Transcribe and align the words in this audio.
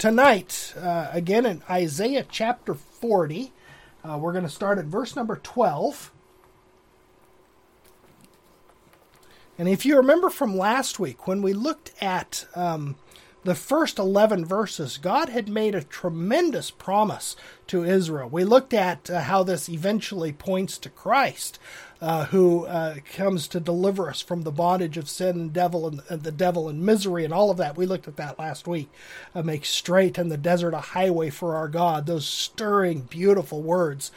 tonight, 0.00 0.72
uh, 0.80 1.08
again 1.12 1.44
in 1.44 1.62
Isaiah 1.68 2.24
chapter 2.28 2.72
40, 2.72 3.52
uh, 4.02 4.16
we're 4.18 4.32
going 4.32 4.44
to 4.44 4.50
start 4.50 4.78
at 4.78 4.86
verse 4.86 5.14
number 5.14 5.36
12. 5.36 6.10
And 9.58 9.68
if 9.68 9.84
you 9.84 9.98
remember 9.98 10.30
from 10.30 10.56
last 10.56 10.98
week, 10.98 11.26
when 11.26 11.42
we 11.42 11.52
looked 11.52 11.92
at 12.00 12.46
um, 12.54 12.96
the 13.42 13.54
first 13.54 13.98
11 13.98 14.44
verses, 14.44 14.98
God 14.98 15.30
had 15.30 15.48
made 15.48 15.74
a 15.74 15.82
tremendous 15.82 16.70
promise 16.70 17.36
to 17.68 17.84
Israel. 17.84 18.28
We 18.28 18.44
looked 18.44 18.74
at 18.74 19.08
uh, 19.08 19.20
how 19.20 19.42
this 19.42 19.68
eventually 19.68 20.32
points 20.32 20.76
to 20.78 20.90
Christ, 20.90 21.58
uh, 22.02 22.26
who 22.26 22.66
uh, 22.66 22.96
comes 23.14 23.48
to 23.48 23.60
deliver 23.60 24.10
us 24.10 24.20
from 24.20 24.42
the 24.42 24.52
bondage 24.52 24.98
of 24.98 25.08
sin 25.08 25.40
and 25.40 25.52
devil 25.52 25.86
and, 25.88 26.02
and, 26.10 26.22
the 26.22 26.32
devil 26.32 26.68
and 26.68 26.82
misery 26.82 27.24
and 27.24 27.32
all 27.32 27.50
of 27.50 27.56
that. 27.56 27.76
We 27.76 27.86
looked 27.86 28.08
at 28.08 28.16
that 28.16 28.38
last 28.38 28.68
week. 28.68 28.90
Uh, 29.34 29.42
make 29.42 29.64
straight 29.64 30.18
in 30.18 30.28
the 30.28 30.36
desert 30.36 30.74
a 30.74 30.80
highway 30.80 31.30
for 31.30 31.56
our 31.56 31.68
God. 31.68 32.06
Those 32.06 32.26
stirring, 32.26 33.02
beautiful 33.02 33.62
words. 33.62 34.10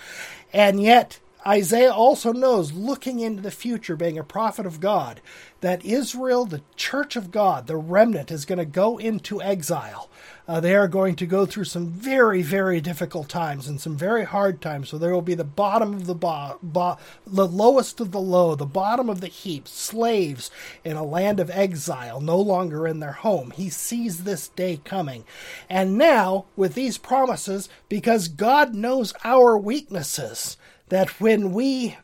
And 0.51 0.81
yet, 0.81 1.19
Isaiah 1.45 1.91
also 1.91 2.31
knows, 2.31 2.71
looking 2.71 3.19
into 3.19 3.41
the 3.41 3.51
future, 3.51 3.95
being 3.95 4.17
a 4.17 4.23
prophet 4.23 4.65
of 4.65 4.79
God, 4.79 5.21
that 5.61 5.83
Israel, 5.85 6.45
the 6.45 6.61
church 6.75 7.15
of 7.15 7.31
God, 7.31 7.67
the 7.67 7.75
remnant, 7.75 8.31
is 8.31 8.45
going 8.45 8.59
to 8.59 8.65
go 8.65 8.97
into 8.97 9.41
exile. 9.41 10.09
Uh, 10.45 10.59
they 10.59 10.75
are 10.75 10.89
going 10.89 11.15
to 11.15 11.25
go 11.25 11.45
through 11.45 11.63
some 11.63 11.87
very, 11.87 12.41
very 12.41 12.81
difficult 12.81 13.29
times 13.29 13.67
and 13.67 13.79
some 13.79 13.95
very 13.95 14.25
hard 14.25 14.61
times. 14.61 14.89
So 14.89 14.97
there 14.97 15.13
will 15.13 15.21
be 15.21 15.35
the 15.35 15.45
bottom 15.45 15.93
of 15.93 16.05
the 16.05 16.15
bo- 16.15 16.59
bo- 16.61 16.97
the 17.25 17.47
lowest 17.47 18.01
of 18.01 18.11
the 18.11 18.19
low, 18.19 18.55
the 18.55 18.65
bottom 18.65 19.09
of 19.09 19.21
the 19.21 19.27
heap, 19.27 19.69
slaves 19.69 20.51
in 20.83 20.97
a 20.97 21.03
land 21.03 21.39
of 21.39 21.49
exile, 21.49 22.19
no 22.19 22.37
longer 22.37 22.85
in 22.87 22.99
their 22.99 23.13
home. 23.13 23.51
He 23.51 23.69
sees 23.69 24.23
this 24.23 24.49
day 24.49 24.81
coming. 24.83 25.23
And 25.69 25.97
now, 25.97 26.45
with 26.57 26.73
these 26.73 26.97
promises, 26.97 27.69
because 27.87 28.27
God 28.27 28.75
knows 28.75 29.13
our 29.23 29.57
weaknesses, 29.57 30.57
that 30.89 31.19
when 31.21 31.53
we 31.53 31.97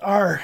are 0.00 0.42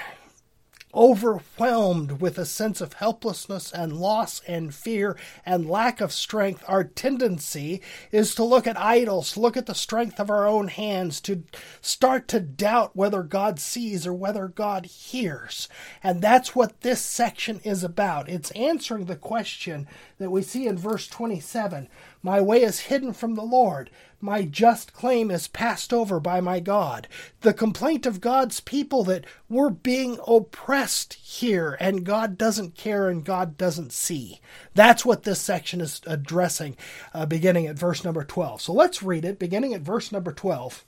overwhelmed 0.96 2.22
with 2.22 2.38
a 2.38 2.46
sense 2.46 2.80
of 2.80 2.94
helplessness 2.94 3.70
and 3.70 3.92
loss 3.92 4.40
and 4.48 4.74
fear 4.74 5.16
and 5.44 5.68
lack 5.68 6.00
of 6.00 6.10
strength, 6.10 6.64
our 6.66 6.82
tendency 6.82 7.82
is 8.10 8.34
to 8.34 8.42
look 8.42 8.66
at 8.66 8.80
idols, 8.80 9.36
look 9.36 9.56
at 9.56 9.66
the 9.66 9.74
strength 9.74 10.18
of 10.18 10.30
our 10.30 10.46
own 10.46 10.68
hands, 10.68 11.20
to 11.20 11.44
start 11.82 12.26
to 12.28 12.40
doubt 12.40 12.96
whether 12.96 13.22
God 13.22 13.60
sees 13.60 14.06
or 14.06 14.14
whether 14.14 14.48
God 14.48 14.86
hears. 14.86 15.68
And 16.02 16.22
that's 16.22 16.56
what 16.56 16.80
this 16.80 17.02
section 17.02 17.60
is 17.62 17.84
about. 17.84 18.28
It's 18.28 18.50
answering 18.52 19.04
the 19.04 19.16
question 19.16 19.86
that 20.18 20.30
we 20.30 20.40
see 20.40 20.66
in 20.66 20.78
verse 20.78 21.06
27 21.08 21.88
My 22.26 22.40
way 22.40 22.62
is 22.62 22.80
hidden 22.90 23.12
from 23.12 23.36
the 23.36 23.44
Lord. 23.44 23.88
My 24.20 24.42
just 24.42 24.92
claim 24.92 25.30
is 25.30 25.46
passed 25.46 25.92
over 25.92 26.18
by 26.18 26.40
my 26.40 26.58
God. 26.58 27.06
The 27.42 27.54
complaint 27.54 28.04
of 28.04 28.20
God's 28.20 28.58
people 28.58 29.04
that 29.04 29.24
we're 29.48 29.70
being 29.70 30.18
oppressed 30.26 31.14
here 31.14 31.76
and 31.78 32.02
God 32.02 32.36
doesn't 32.36 32.74
care 32.74 33.08
and 33.08 33.24
God 33.24 33.56
doesn't 33.56 33.92
see. 33.92 34.40
That's 34.74 35.04
what 35.04 35.22
this 35.22 35.40
section 35.40 35.80
is 35.80 36.00
addressing, 36.04 36.76
uh, 37.14 37.26
beginning 37.26 37.68
at 37.68 37.78
verse 37.78 38.02
number 38.02 38.24
12. 38.24 38.60
So 38.60 38.72
let's 38.72 39.04
read 39.04 39.24
it, 39.24 39.38
beginning 39.38 39.72
at 39.72 39.82
verse 39.82 40.10
number 40.10 40.32
12. 40.32 40.84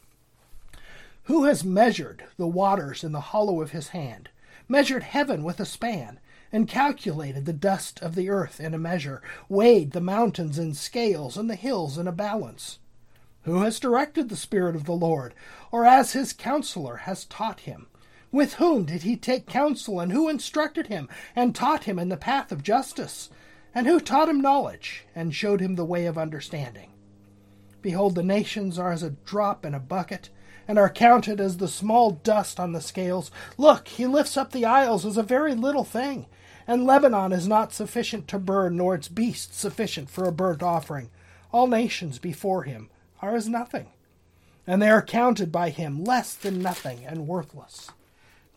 Who 1.26 1.44
has 1.44 1.62
measured 1.62 2.24
the 2.36 2.48
waters 2.48 3.04
in 3.04 3.12
the 3.12 3.20
hollow 3.20 3.62
of 3.62 3.70
his 3.70 3.90
hand, 3.90 4.28
measured 4.66 5.04
heaven 5.04 5.44
with 5.44 5.60
a 5.60 5.64
span? 5.64 6.18
And 6.52 6.68
calculated 6.68 7.44
the 7.44 7.52
dust 7.52 8.00
of 8.00 8.14
the 8.14 8.30
earth 8.30 8.60
in 8.60 8.74
a 8.74 8.78
measure, 8.78 9.22
weighed 9.48 9.92
the 9.92 10.00
mountains 10.00 10.58
in 10.58 10.74
scales, 10.74 11.36
and 11.36 11.48
the 11.50 11.54
hills 11.54 11.98
in 11.98 12.06
a 12.06 12.12
balance. 12.12 12.78
Who 13.42 13.62
has 13.62 13.80
directed 13.80 14.28
the 14.28 14.36
Spirit 14.36 14.76
of 14.76 14.84
the 14.84 14.92
Lord, 14.92 15.34
or 15.70 15.84
as 15.84 16.12
his 16.12 16.32
counselor 16.32 16.96
has 16.98 17.24
taught 17.24 17.60
him? 17.60 17.86
With 18.30 18.54
whom 18.54 18.84
did 18.84 19.02
he 19.02 19.16
take 19.16 19.46
counsel, 19.46 20.00
and 20.00 20.12
who 20.12 20.28
instructed 20.28 20.88
him, 20.88 21.08
and 21.34 21.54
taught 21.54 21.84
him 21.84 21.98
in 21.98 22.08
the 22.08 22.16
path 22.16 22.52
of 22.52 22.62
justice? 22.62 23.30
And 23.74 23.86
who 23.86 24.00
taught 24.00 24.28
him 24.28 24.40
knowledge, 24.40 25.06
and 25.14 25.34
showed 25.34 25.60
him 25.60 25.76
the 25.76 25.84
way 25.84 26.06
of 26.06 26.18
understanding? 26.18 26.92
Behold, 27.80 28.14
the 28.14 28.22
nations 28.22 28.78
are 28.78 28.92
as 28.92 29.02
a 29.02 29.10
drop 29.10 29.64
in 29.64 29.74
a 29.74 29.80
bucket, 29.80 30.30
and 30.66 30.78
are 30.78 30.90
counted 30.90 31.40
as 31.40 31.56
the 31.56 31.68
small 31.68 32.10
dust 32.10 32.60
on 32.60 32.72
the 32.72 32.80
scales. 32.80 33.30
Look, 33.56 33.88
he 33.88 34.06
lifts 34.06 34.36
up 34.36 34.52
the 34.52 34.66
isles 34.66 35.06
as 35.06 35.16
a 35.16 35.22
very 35.22 35.54
little 35.54 35.84
thing, 35.84 36.26
and 36.68 36.84
Lebanon 36.84 37.32
is 37.32 37.48
not 37.48 37.72
sufficient 37.72 38.28
to 38.28 38.38
burn, 38.38 38.76
nor 38.76 38.94
its 38.94 39.08
beasts 39.08 39.56
sufficient 39.56 40.10
for 40.10 40.28
a 40.28 40.32
burnt 40.32 40.62
offering. 40.62 41.08
All 41.50 41.66
nations 41.66 42.18
before 42.18 42.64
him 42.64 42.90
are 43.22 43.34
as 43.34 43.48
nothing, 43.48 43.86
and 44.66 44.82
they 44.82 44.90
are 44.90 45.00
counted 45.00 45.50
by 45.50 45.70
him 45.70 46.04
less 46.04 46.34
than 46.34 46.60
nothing 46.60 47.06
and 47.06 47.26
worthless. 47.26 47.90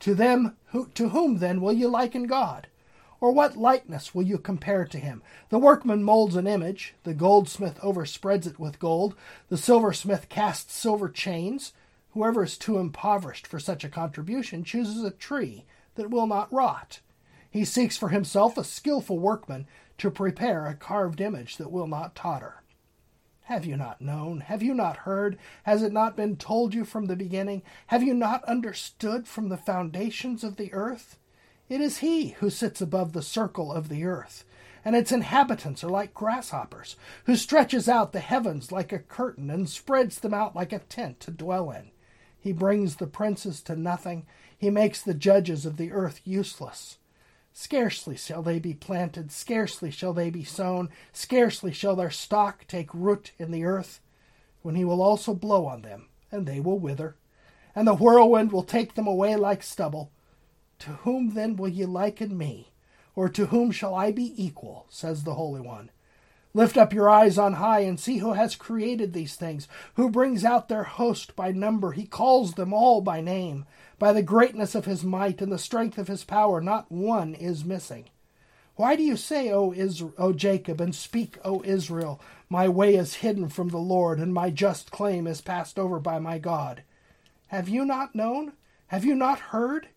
To 0.01 0.13
them, 0.13 0.57
who, 0.67 0.89
to 0.89 1.09
whom 1.09 1.37
then 1.37 1.61
will 1.61 1.71
you 1.71 1.87
liken 1.87 2.27
God? 2.27 2.67
Or 3.21 3.31
what 3.31 3.55
likeness 3.55 4.13
will 4.13 4.23
you 4.23 4.37
compare 4.37 4.83
to 4.83 4.97
him? 4.97 5.21
The 5.47 5.59
workman 5.59 6.03
molds 6.03 6.35
an 6.35 6.47
image, 6.47 6.95
the 7.03 7.13
goldsmith 7.13 7.79
overspreads 7.81 8.45
it 8.45 8.59
with 8.59 8.79
gold, 8.79 9.15
the 9.47 9.57
silversmith 9.57 10.27
casts 10.27 10.75
silver 10.75 11.07
chains. 11.07 11.71
Whoever 12.13 12.43
is 12.43 12.57
too 12.57 12.77
impoverished 12.77 13.47
for 13.47 13.59
such 13.59 13.85
a 13.85 13.89
contribution 13.89 14.65
chooses 14.65 15.01
a 15.01 15.11
tree 15.11 15.63
that 15.95 16.09
will 16.09 16.27
not 16.27 16.51
rot. 16.51 16.99
He 17.51 17.65
seeks 17.65 17.97
for 17.97 18.09
himself 18.09 18.57
a 18.57 18.63
skilful 18.63 19.19
workman 19.19 19.67
to 19.97 20.09
prepare 20.09 20.65
a 20.65 20.73
carved 20.73 21.19
image 21.19 21.57
that 21.57 21.71
will 21.71 21.85
not 21.85 22.15
totter. 22.15 22.63
Have 23.43 23.65
you 23.65 23.75
not 23.75 23.99
known? 23.99 24.39
Have 24.39 24.63
you 24.63 24.73
not 24.73 24.97
heard? 24.97 25.37
Has 25.63 25.83
it 25.83 25.91
not 25.91 26.15
been 26.15 26.37
told 26.37 26.73
you 26.73 26.85
from 26.85 27.07
the 27.07 27.17
beginning? 27.17 27.61
Have 27.87 28.01
you 28.01 28.13
not 28.13 28.45
understood 28.45 29.27
from 29.27 29.49
the 29.49 29.57
foundations 29.57 30.45
of 30.45 30.55
the 30.55 30.71
earth? 30.71 31.19
It 31.67 31.81
is 31.81 31.97
He 31.97 32.29
who 32.29 32.49
sits 32.49 32.79
above 32.79 33.11
the 33.11 33.21
circle 33.21 33.73
of 33.73 33.89
the 33.89 34.05
earth, 34.05 34.45
and 34.85 34.95
its 34.95 35.11
inhabitants 35.11 35.83
are 35.83 35.89
like 35.89 36.13
grasshoppers, 36.13 36.95
who 37.25 37.35
stretches 37.35 37.89
out 37.89 38.13
the 38.13 38.21
heavens 38.21 38.71
like 38.71 38.93
a 38.93 38.99
curtain 38.99 39.49
and 39.49 39.69
spreads 39.69 40.21
them 40.21 40.33
out 40.33 40.55
like 40.55 40.71
a 40.71 40.79
tent 40.79 41.19
to 41.19 41.31
dwell 41.31 41.69
in. 41.71 41.91
He 42.39 42.53
brings 42.53 42.95
the 42.95 43.07
princes 43.07 43.61
to 43.63 43.75
nothing, 43.75 44.25
he 44.57 44.69
makes 44.69 45.01
the 45.01 45.13
judges 45.13 45.65
of 45.65 45.75
the 45.75 45.91
earth 45.91 46.21
useless. 46.23 46.97
Scarcely 47.53 48.15
shall 48.15 48.41
they 48.41 48.59
be 48.59 48.73
planted, 48.73 49.31
scarcely 49.31 49.91
shall 49.91 50.13
they 50.13 50.29
be 50.29 50.43
sown, 50.43 50.89
scarcely 51.11 51.73
shall 51.73 51.95
their 51.95 52.09
stock 52.09 52.65
take 52.67 52.93
root 52.93 53.31
in 53.37 53.51
the 53.51 53.65
earth, 53.65 53.99
when 54.61 54.75
he 54.75 54.85
will 54.85 55.01
also 55.01 55.33
blow 55.33 55.65
on 55.65 55.81
them, 55.81 56.07
and 56.31 56.45
they 56.45 56.59
will 56.59 56.79
wither, 56.79 57.17
and 57.75 57.87
the 57.87 57.95
whirlwind 57.95 58.51
will 58.51 58.63
take 58.63 58.93
them 58.95 59.07
away 59.07 59.35
like 59.35 59.63
stubble. 59.63 60.11
To 60.79 60.91
whom 60.91 61.33
then 61.33 61.55
will 61.55 61.67
ye 61.67 61.85
liken 61.85 62.37
me, 62.37 62.71
or 63.15 63.27
to 63.29 63.47
whom 63.47 63.71
shall 63.71 63.93
I 63.93 64.11
be 64.11 64.33
equal? 64.41 64.85
says 64.89 65.23
the 65.23 65.35
Holy 65.35 65.61
One. 65.61 65.91
Lift 66.53 66.75
up 66.77 66.91
your 66.93 67.09
eyes 67.09 67.37
on 67.37 67.53
high 67.53 67.79
and 67.81 67.99
see 67.99 68.17
who 68.17 68.33
has 68.33 68.55
created 68.55 69.13
these 69.13 69.35
things, 69.35 69.67
who 69.95 70.09
brings 70.09 70.43
out 70.43 70.67
their 70.67 70.83
host 70.83 71.35
by 71.35 71.51
number. 71.51 71.93
He 71.93 72.05
calls 72.05 72.53
them 72.55 72.73
all 72.73 73.01
by 73.01 73.21
name. 73.21 73.65
By 73.97 74.11
the 74.13 74.23
greatness 74.23 74.75
of 74.75 74.85
his 74.85 75.03
might 75.03 75.41
and 75.41 75.51
the 75.51 75.57
strength 75.57 75.97
of 75.97 76.07
his 76.07 76.23
power, 76.23 76.59
not 76.59 76.91
one 76.91 77.35
is 77.35 77.63
missing. 77.63 78.09
Why 78.75 78.95
do 78.95 79.03
you 79.03 79.15
say, 79.15 79.51
O, 79.51 79.73
Israel, 79.73 80.13
o 80.17 80.33
Jacob, 80.33 80.81
and 80.81 80.95
speak, 80.95 81.37
O 81.45 81.61
Israel, 81.63 82.19
my 82.49 82.67
way 82.67 82.95
is 82.95 83.15
hidden 83.15 83.47
from 83.47 83.69
the 83.69 83.77
Lord, 83.77 84.19
and 84.19 84.33
my 84.33 84.49
just 84.49 84.91
claim 84.91 85.27
is 85.27 85.39
passed 85.39 85.77
over 85.77 85.99
by 85.99 86.19
my 86.19 86.37
God? 86.37 86.83
Have 87.47 87.69
you 87.69 87.85
not 87.85 88.15
known? 88.15 88.53
Have 88.87 89.05
you 89.05 89.13
not 89.13 89.39
heard? 89.39 89.89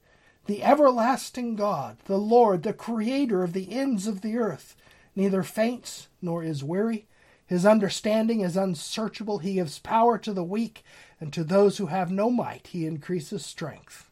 The 0.47 0.63
everlasting 0.63 1.57
God, 1.57 1.97
the 2.05 2.19
Lord, 2.19 2.63
the 2.63 2.75
Creator 2.75 3.43
of 3.43 3.55
the 3.55 3.73
ends 3.73 4.07
of 4.07 4.21
the 4.21 4.37
earth, 4.37 4.77
neither 5.17 5.43
faints 5.43 6.09
nor 6.21 6.43
is 6.43 6.65
weary. 6.65 7.07
His 7.47 7.67
understanding 7.67 8.41
is 8.41 8.57
unsearchable. 8.57 9.39
He 9.39 9.55
gives 9.55 9.79
power 9.79 10.19
to 10.19 10.33
the 10.33 10.45
weak, 10.45 10.85
and 11.21 11.33
to 11.33 11.45
those 11.45 11.79
who 11.79 11.87
have 11.87 12.11
no 12.11 12.31
might 12.31 12.69
he 12.69 12.87
increases 12.87 13.45
strength. 13.45 14.11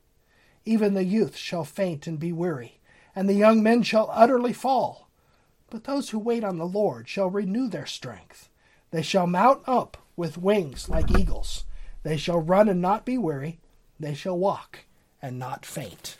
Even 0.64 0.94
the 0.94 1.04
youth 1.04 1.36
shall 1.36 1.64
faint 1.64 2.06
and 2.06 2.18
be 2.18 2.32
weary, 2.32 2.78
and 3.16 3.28
the 3.28 3.34
young 3.34 3.62
men 3.62 3.82
shall 3.82 4.08
utterly 4.12 4.52
fall. 4.52 5.08
But 5.70 5.84
those 5.84 6.10
who 6.10 6.18
wait 6.18 6.44
on 6.44 6.58
the 6.58 6.66
Lord 6.66 7.08
shall 7.08 7.30
renew 7.30 7.68
their 7.68 7.86
strength. 7.86 8.50
They 8.90 9.02
shall 9.02 9.26
mount 9.26 9.62
up 9.66 9.96
with 10.16 10.36
wings 10.36 10.88
like 10.88 11.10
eagles. 11.18 11.64
They 12.02 12.18
shall 12.18 12.40
run 12.40 12.68
and 12.68 12.82
not 12.82 13.06
be 13.06 13.16
weary. 13.16 13.58
They 13.98 14.14
shall 14.14 14.38
walk 14.38 14.80
and 15.22 15.38
not 15.38 15.64
faint. 15.64 16.18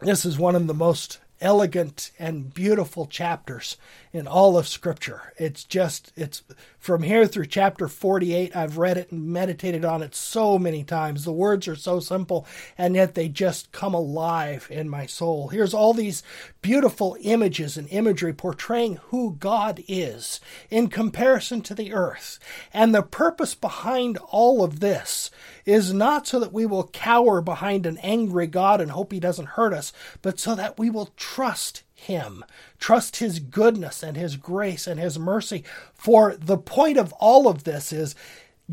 This 0.00 0.24
is 0.24 0.38
one 0.38 0.54
of 0.54 0.66
the 0.66 0.74
most 0.74 1.18
elegant 1.40 2.10
and 2.18 2.52
beautiful 2.52 3.06
chapters 3.06 3.76
in 4.12 4.26
all 4.26 4.58
of 4.58 4.68
Scripture. 4.68 5.32
It's 5.36 5.64
just, 5.64 6.12
it's 6.16 6.42
from 6.80 7.02
here 7.02 7.26
through 7.26 7.44
chapter 7.44 7.86
48. 7.86 8.56
I've 8.56 8.78
read 8.78 8.96
it 8.96 9.12
and 9.12 9.28
meditated 9.28 9.84
on 9.84 10.02
it 10.02 10.14
so 10.14 10.58
many 10.58 10.82
times. 10.82 11.24
The 11.24 11.32
words 11.32 11.68
are 11.68 11.76
so 11.76 12.00
simple, 12.00 12.46
and 12.78 12.94
yet 12.94 13.14
they 13.14 13.28
just 13.28 13.70
come 13.70 13.92
alive 13.92 14.66
in 14.70 14.88
my 14.88 15.04
soul. 15.04 15.48
Here's 15.48 15.74
all 15.74 15.92
these 15.92 16.22
beautiful 16.62 17.18
images 17.20 17.76
and 17.76 17.86
imagery 17.90 18.32
portraying 18.32 18.96
who 19.08 19.36
God 19.38 19.84
is 19.88 20.40
in 20.70 20.88
comparison 20.88 21.60
to 21.62 21.74
the 21.74 21.92
earth. 21.92 22.38
And 22.72 22.94
the 22.94 23.02
purpose 23.02 23.54
behind 23.54 24.16
all 24.30 24.64
of 24.64 24.80
this 24.80 25.30
is 25.66 25.92
not 25.92 26.26
so 26.26 26.40
that 26.40 26.52
we 26.52 26.64
will 26.64 26.88
cower 26.88 27.42
behind 27.42 27.84
an 27.84 27.98
angry 27.98 28.46
God 28.46 28.80
and 28.80 28.90
hope 28.90 29.12
he 29.12 29.20
doesn't 29.20 29.50
hurt 29.50 29.74
us, 29.74 29.92
but 30.22 30.40
so 30.40 30.54
that 30.54 30.78
we 30.78 30.88
will 30.88 31.10
trust 31.16 31.82
him. 32.00 32.44
Trust 32.78 33.16
his 33.16 33.38
goodness 33.38 34.02
and 34.02 34.16
his 34.16 34.36
grace 34.36 34.86
and 34.86 34.98
his 34.98 35.18
mercy. 35.18 35.64
For 35.92 36.36
the 36.36 36.58
point 36.58 36.96
of 36.96 37.12
all 37.14 37.48
of 37.48 37.64
this 37.64 37.92
is 37.92 38.14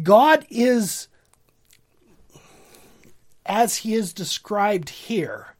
God 0.01 0.45
is, 0.49 1.07
as 3.45 3.77
he 3.77 3.93
is 3.93 4.13
described 4.13 4.89
here, 4.89 5.55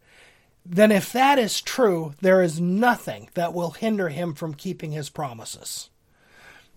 then 0.65 0.91
if 0.91 1.11
that 1.13 1.39
is 1.39 1.61
true, 1.61 2.13
there 2.21 2.41
is 2.41 2.59
nothing 2.59 3.29
that 3.35 3.53
will 3.53 3.71
hinder 3.71 4.09
him 4.09 4.33
from 4.33 4.53
keeping 4.53 4.91
his 4.91 5.09
promises. 5.09 5.89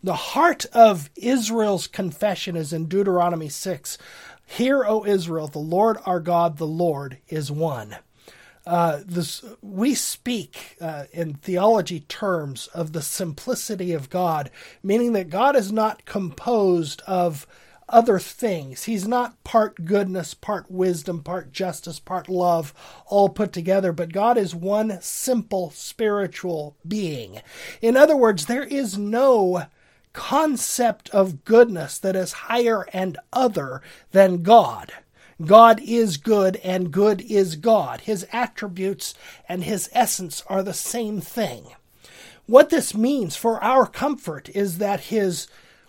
The 0.02 0.14
heart 0.14 0.64
of 0.72 1.10
Israel's 1.16 1.86
confession 1.86 2.56
is 2.56 2.72
in 2.72 2.86
Deuteronomy 2.86 3.48
6. 3.48 3.98
Hear, 4.46 4.84
O 4.84 5.04
Israel, 5.04 5.46
the 5.46 5.58
Lord 5.58 5.98
our 6.06 6.20
God, 6.20 6.56
the 6.56 6.66
Lord 6.66 7.18
is 7.28 7.50
one. 7.50 7.96
Uh, 8.70 9.00
this, 9.04 9.44
we 9.62 9.96
speak 9.96 10.76
uh, 10.80 11.02
in 11.12 11.34
theology 11.34 11.98
terms 11.98 12.68
of 12.68 12.92
the 12.92 13.02
simplicity 13.02 13.92
of 13.92 14.08
God, 14.08 14.48
meaning 14.80 15.12
that 15.14 15.28
God 15.28 15.56
is 15.56 15.72
not 15.72 16.04
composed 16.04 17.02
of 17.04 17.48
other 17.88 18.20
things. 18.20 18.84
He's 18.84 19.08
not 19.08 19.42
part 19.42 19.84
goodness, 19.86 20.34
part 20.34 20.70
wisdom, 20.70 21.24
part 21.24 21.50
justice, 21.50 21.98
part 21.98 22.28
love, 22.28 22.72
all 23.06 23.28
put 23.28 23.52
together, 23.52 23.92
but 23.92 24.12
God 24.12 24.38
is 24.38 24.54
one 24.54 25.00
simple 25.00 25.70
spiritual 25.70 26.76
being. 26.86 27.40
In 27.82 27.96
other 27.96 28.16
words, 28.16 28.46
there 28.46 28.62
is 28.62 28.96
no 28.96 29.64
concept 30.12 31.10
of 31.10 31.44
goodness 31.44 31.98
that 31.98 32.14
is 32.14 32.32
higher 32.32 32.86
and 32.92 33.18
other 33.32 33.82
than 34.12 34.44
God. 34.44 34.92
God 35.44 35.80
is 35.80 36.18
good 36.18 36.56
and 36.56 36.90
good 36.90 37.22
is 37.22 37.56
God. 37.56 38.02
His 38.02 38.26
attributes 38.32 39.14
and 39.48 39.64
his 39.64 39.88
essence 39.92 40.42
are 40.48 40.62
the 40.62 40.74
same 40.74 41.20
thing. 41.20 41.66
What 42.46 42.70
this 42.70 42.94
means 42.94 43.36
for 43.36 43.62
our 43.62 43.86
comfort 43.86 44.50
is 44.50 44.78
that 44.78 45.00
his 45.00 45.46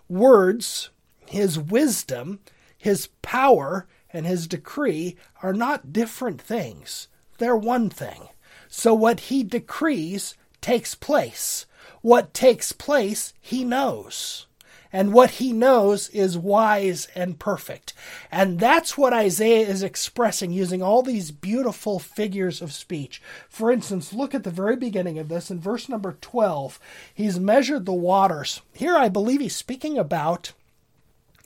words, 0.08 0.90
his 1.26 1.58
wisdom, 1.58 2.40
his 2.78 3.08
power, 3.20 3.86
and 4.12 4.26
his 4.26 4.46
decree 4.46 5.16
are 5.42 5.52
not 5.52 5.92
different 5.92 6.40
things. 6.40 7.08
They're 7.38 7.56
one 7.56 7.90
thing. 7.90 8.28
So 8.68 8.94
what 8.94 9.20
he 9.20 9.42
decrees 9.42 10.36
takes 10.60 10.94
place. 10.94 11.66
What 12.00 12.32
takes 12.32 12.72
place, 12.72 13.34
he 13.40 13.64
knows 13.64 14.46
and 14.92 15.12
what 15.12 15.32
he 15.32 15.52
knows 15.52 16.08
is 16.10 16.36
wise 16.36 17.08
and 17.14 17.38
perfect. 17.38 17.94
And 18.30 18.60
that's 18.60 18.98
what 18.98 19.12
Isaiah 19.12 19.66
is 19.66 19.82
expressing 19.82 20.52
using 20.52 20.82
all 20.82 21.02
these 21.02 21.30
beautiful 21.30 21.98
figures 21.98 22.60
of 22.60 22.72
speech. 22.72 23.22
For 23.48 23.72
instance, 23.72 24.12
look 24.12 24.34
at 24.34 24.44
the 24.44 24.50
very 24.50 24.76
beginning 24.76 25.18
of 25.18 25.28
this 25.28 25.50
in 25.50 25.60
verse 25.60 25.88
number 25.88 26.16
12. 26.20 26.78
He's 27.14 27.40
measured 27.40 27.86
the 27.86 27.92
waters. 27.92 28.60
Here 28.74 28.96
I 28.96 29.08
believe 29.08 29.40
he's 29.40 29.56
speaking 29.56 29.96
about 29.96 30.52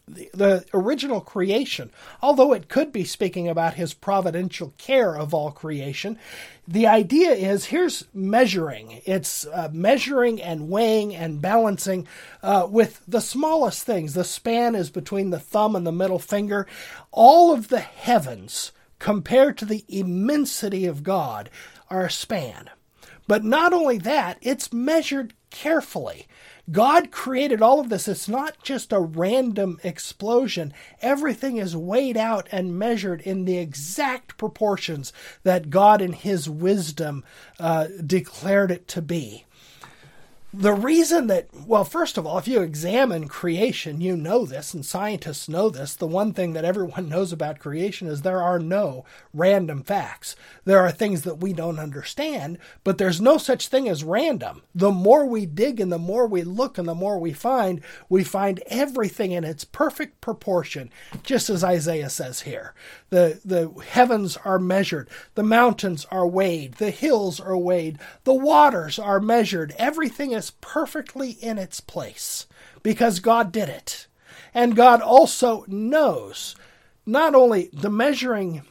the, 0.08 0.64
original 0.73 1.20
creation, 1.20 1.91
although 2.23 2.53
it 2.53 2.69
could 2.69 2.93
be 2.93 3.05
speaking 3.05 3.49
about 3.49 3.75
his 3.75 3.93
providential 3.93 4.73
care 4.79 5.17
of 5.17 5.35
all 5.35 5.50
creation. 5.50 6.19
The 6.69 6.87
idea 6.87 7.32
is 7.32 7.67
here's 7.67 8.05
measuring. 8.14 9.03
It's 9.05 9.47
uh, 9.47 9.69
measuring 9.73 10.41
and 10.41 10.69
weighing 10.69 11.14
and 11.14 11.43
balancing 11.43 12.06
uh, 12.43 12.67
with 12.70 13.03
the 13.06 13.20
smallest 13.20 13.85
things. 13.85 14.14
The 14.14 14.25
span 14.25 14.75
is 14.75 14.91
between 14.91 15.31
the 15.31 15.41
thumb 15.41 15.75
and 15.75 15.87
the 15.87 15.93
middle 15.93 16.19
finger. 16.19 16.67
All 17.11 17.53
of 17.53 17.69
the 17.69 17.81
heavens, 17.81 18.73
compared 18.99 19.58
to 19.58 19.64
the 19.64 19.85
immensity 19.88 20.87
of 20.87 21.03
God, 21.03 21.50
are 21.91 22.06
a 22.06 22.11
span. 22.11 22.70
But 23.29 23.44
not 23.44 23.73
only 23.73 23.99
that, 23.99 24.38
it's 24.41 24.73
measured 24.73 25.35
carefully. 25.50 26.26
God 26.70 27.10
created 27.10 27.62
all 27.62 27.80
of 27.80 27.88
this. 27.88 28.08
It's 28.08 28.28
not 28.28 28.62
just 28.62 28.92
a 28.92 29.00
random 29.00 29.78
explosion. 29.82 30.74
Everything 31.00 31.58
is 31.58 31.76
weighed 31.76 32.16
out 32.16 32.48
and 32.50 32.78
measured 32.78 33.20
in 33.22 33.44
the 33.44 33.58
exact 33.58 34.36
proportions 34.36 35.12
that 35.44 35.70
God, 35.70 36.02
in 36.02 36.12
His 36.12 36.50
wisdom, 36.50 37.24
uh, 37.60 37.86
declared 38.04 38.70
it 38.70 38.88
to 38.88 39.02
be 39.02 39.45
the 40.58 40.73
reason 40.73 41.26
that, 41.26 41.49
well, 41.67 41.85
first 41.85 42.17
of 42.17 42.26
all, 42.26 42.38
if 42.38 42.49
you 42.49 42.62
examine 42.62 43.29
creation, 43.29 44.00
you 44.00 44.17
know 44.17 44.47
this, 44.47 44.73
and 44.73 44.87
scientists 44.87 45.50
know 45.50 45.69
this. 45.69 45.94
The 45.94 46.06
one 46.06 46.32
thing 46.32 46.55
that 46.55 46.64
everyone 46.64 47.08
knows 47.11 47.31
about 47.31 47.58
creation 47.58 48.08
is 48.08 48.23
there 48.23 48.43
are 48.43 48.58
no 48.58 49.05
random 49.35 49.82
facts. 49.82 50.35
There 50.64 50.81
are 50.81 50.91
things 50.91 51.23
that 51.23 51.38
we 51.38 51.53
don't 51.53 51.79
understand, 51.79 52.56
but 52.85 52.97
there's 52.97 53.20
no 53.20 53.37
such 53.37 53.69
thing 53.69 53.87
as 53.87 54.03
random. 54.03 54.62
The 54.75 54.91
more 54.91 55.26
we 55.26 55.44
dig 55.44 55.79
and 55.79 55.93
the 55.93 55.99
more 55.99 56.26
we 56.26 56.43
look 56.43 56.79
and 56.79 56.88
the 56.88 56.94
more 56.94 57.19
we 57.19 57.35
find, 57.35 57.82
we 58.08 58.25
find 58.25 58.62
everything 58.69 59.32
in 59.32 59.44
its 59.44 59.64
perfect 59.64 60.23
proportion, 60.23 60.91
just 61.23 61.50
as 61.50 61.62
Isaiah 61.62 62.08
says 62.08 62.41
here. 62.43 62.73
The, 63.11 63.41
the 63.44 63.70
heavens 63.88 64.38
are 64.38 64.58
measured, 64.58 65.08
the 65.35 65.43
mountains 65.43 66.06
are 66.11 66.26
weighed, 66.26 66.75
the 66.75 66.91
hills 66.91 67.41
are 67.41 67.56
weighed, 67.56 67.99
the 68.25 68.35
waters 68.35 68.99
are 68.99 69.20
measured, 69.20 69.75
everything 69.79 70.32
is 70.32 70.45
perfectly 70.50 71.31
in 71.31 71.58
its 71.58 71.81
place 71.81 72.46
because 72.82 73.20
God 73.20 73.52
did 73.52 73.69
it. 73.69 74.06
And 74.54 74.76
God 74.76 75.00
also 75.00 75.64
knows 75.69 76.56
not 77.04 77.34
only 77.34 77.70
the 77.72 77.90
measuring 77.90 78.62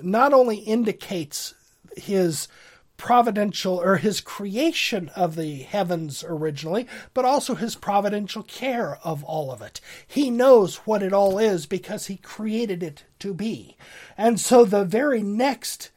not 0.00 0.32
only 0.32 0.56
indicates 0.56 1.54
his 1.96 2.48
providential 2.96 3.80
or 3.80 3.96
his 3.96 4.20
creation 4.20 5.10
of 5.16 5.34
the 5.34 5.56
heavens 5.62 6.24
originally, 6.26 6.86
but 7.12 7.24
also 7.24 7.54
his 7.54 7.74
providential 7.74 8.42
care 8.42 8.98
of 9.04 9.24
all 9.24 9.50
of 9.50 9.60
it. 9.60 9.80
He 10.06 10.30
knows 10.30 10.76
what 10.78 11.02
it 11.02 11.12
all 11.12 11.38
is 11.38 11.66
because 11.66 12.06
he 12.06 12.16
created 12.16 12.82
it 12.82 13.04
to 13.18 13.34
be. 13.34 13.76
And 14.16 14.38
so 14.38 14.64
the 14.64 14.84
very 14.84 15.22
next 15.22 15.90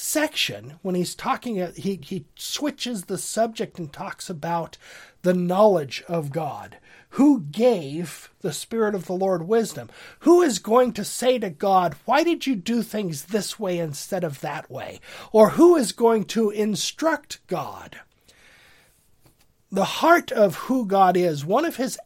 section, 0.00 0.78
when 0.82 0.94
he's 0.94 1.14
talking, 1.14 1.60
uh, 1.60 1.72
he, 1.72 2.00
he 2.02 2.24
switches 2.34 3.04
the 3.04 3.18
subject 3.18 3.78
and 3.78 3.92
talks 3.92 4.30
about 4.30 4.78
the 5.22 5.34
knowledge 5.34 6.02
of 6.08 6.32
God. 6.32 6.78
Who 7.10 7.40
gave 7.40 8.30
the 8.40 8.52
Spirit 8.52 8.94
of 8.94 9.06
the 9.06 9.12
Lord 9.12 9.46
wisdom? 9.46 9.90
Who 10.20 10.42
is 10.42 10.58
going 10.58 10.92
to 10.94 11.04
say 11.04 11.38
to 11.38 11.50
God, 11.50 11.96
Why 12.06 12.22
did 12.22 12.46
you 12.46 12.56
do 12.56 12.82
things 12.82 13.24
this 13.24 13.58
way 13.58 13.78
instead 13.78 14.24
of 14.24 14.40
that 14.40 14.70
way? 14.70 15.00
Or 15.32 15.50
who 15.50 15.76
is 15.76 15.92
going 15.92 16.24
to 16.26 16.50
instruct 16.50 17.46
God? 17.46 18.00
The 19.70 19.84
heart 19.84 20.32
of 20.32 20.56
who 20.56 20.86
God 20.86 21.16
is, 21.16 21.44
one 21.44 21.64
of 21.64 21.76
his, 21.76 21.98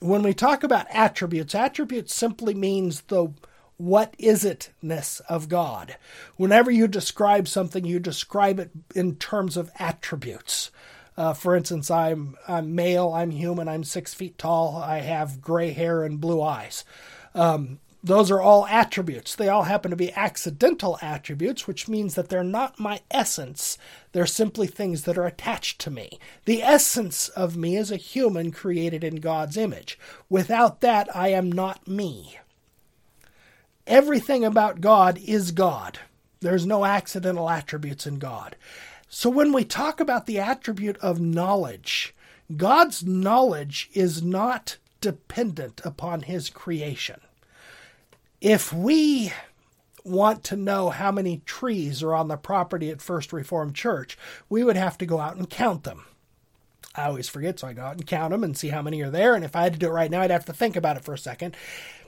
when 0.00 0.22
we 0.22 0.34
talk 0.34 0.64
about 0.64 0.86
attributes, 0.90 1.54
attributes 1.54 2.14
simply 2.14 2.54
means 2.54 3.02
the 3.02 3.32
what 3.76 4.14
is 4.18 4.44
itness 4.44 5.20
of 5.28 5.48
God. 5.48 5.96
Whenever 6.36 6.70
you 6.70 6.86
describe 6.86 7.48
something, 7.48 7.84
you 7.84 7.98
describe 7.98 8.58
it 8.58 8.70
in 8.94 9.16
terms 9.16 9.56
of 9.56 9.70
attributes. 9.78 10.70
Uh, 11.16 11.32
for 11.32 11.54
instance, 11.54 11.90
I'm, 11.90 12.36
I'm 12.48 12.74
male, 12.74 13.12
I'm 13.12 13.30
human, 13.30 13.68
I'm 13.68 13.84
six 13.84 14.14
feet 14.14 14.36
tall, 14.38 14.76
I 14.76 14.98
have 14.98 15.40
gray 15.40 15.70
hair 15.70 16.02
and 16.02 16.20
blue 16.20 16.42
eyes. 16.42 16.84
Um, 17.34 17.78
those 18.04 18.30
are 18.30 18.40
all 18.40 18.66
attributes. 18.66 19.34
They 19.34 19.48
all 19.48 19.62
happen 19.62 19.90
to 19.90 19.96
be 19.96 20.12
accidental 20.12 20.98
attributes, 21.00 21.66
which 21.66 21.88
means 21.88 22.14
that 22.14 22.28
they're 22.28 22.44
not 22.44 22.78
my 22.78 23.00
essence. 23.10 23.78
They're 24.12 24.26
simply 24.26 24.66
things 24.66 25.04
that 25.04 25.16
are 25.16 25.24
attached 25.24 25.80
to 25.80 25.90
me. 25.90 26.18
The 26.44 26.62
essence 26.62 27.30
of 27.30 27.56
me 27.56 27.78
is 27.78 27.90
a 27.90 27.96
human 27.96 28.50
created 28.50 29.02
in 29.04 29.16
God's 29.16 29.56
image. 29.56 29.98
Without 30.28 30.82
that, 30.82 31.14
I 31.16 31.28
am 31.28 31.50
not 31.50 31.88
me. 31.88 32.38
Everything 33.86 34.44
about 34.44 34.80
God 34.80 35.18
is 35.18 35.50
God. 35.50 35.98
There's 36.40 36.66
no 36.66 36.84
accidental 36.84 37.50
attributes 37.50 38.06
in 38.06 38.18
God. 38.18 38.56
So 39.08 39.30
when 39.30 39.52
we 39.52 39.64
talk 39.64 40.00
about 40.00 40.26
the 40.26 40.38
attribute 40.38 40.96
of 40.98 41.20
knowledge, 41.20 42.14
God's 42.56 43.04
knowledge 43.04 43.90
is 43.92 44.22
not 44.22 44.78
dependent 45.00 45.80
upon 45.84 46.22
his 46.22 46.50
creation. 46.50 47.20
If 48.40 48.72
we 48.72 49.32
want 50.04 50.44
to 50.44 50.56
know 50.56 50.90
how 50.90 51.10
many 51.10 51.42
trees 51.46 52.02
are 52.02 52.14
on 52.14 52.28
the 52.28 52.36
property 52.36 52.90
at 52.90 53.00
First 53.00 53.32
Reformed 53.32 53.74
Church, 53.74 54.18
we 54.48 54.64
would 54.64 54.76
have 54.76 54.98
to 54.98 55.06
go 55.06 55.20
out 55.20 55.36
and 55.36 55.48
count 55.48 55.84
them. 55.84 56.04
I 56.94 57.06
always 57.06 57.28
forget, 57.28 57.58
so 57.58 57.68
I 57.68 57.72
go 57.72 57.82
out 57.82 57.96
and 57.96 58.06
count 58.06 58.30
them 58.30 58.44
and 58.44 58.56
see 58.56 58.68
how 58.68 58.82
many 58.82 59.02
are 59.02 59.10
there. 59.10 59.34
And 59.34 59.44
if 59.44 59.56
I 59.56 59.62
had 59.62 59.72
to 59.72 59.78
do 59.78 59.86
it 59.86 59.92
right 59.92 60.10
now, 60.10 60.20
I'd 60.20 60.30
have 60.30 60.44
to 60.46 60.52
think 60.52 60.76
about 60.76 60.96
it 60.96 61.04
for 61.04 61.14
a 61.14 61.18
second 61.18 61.56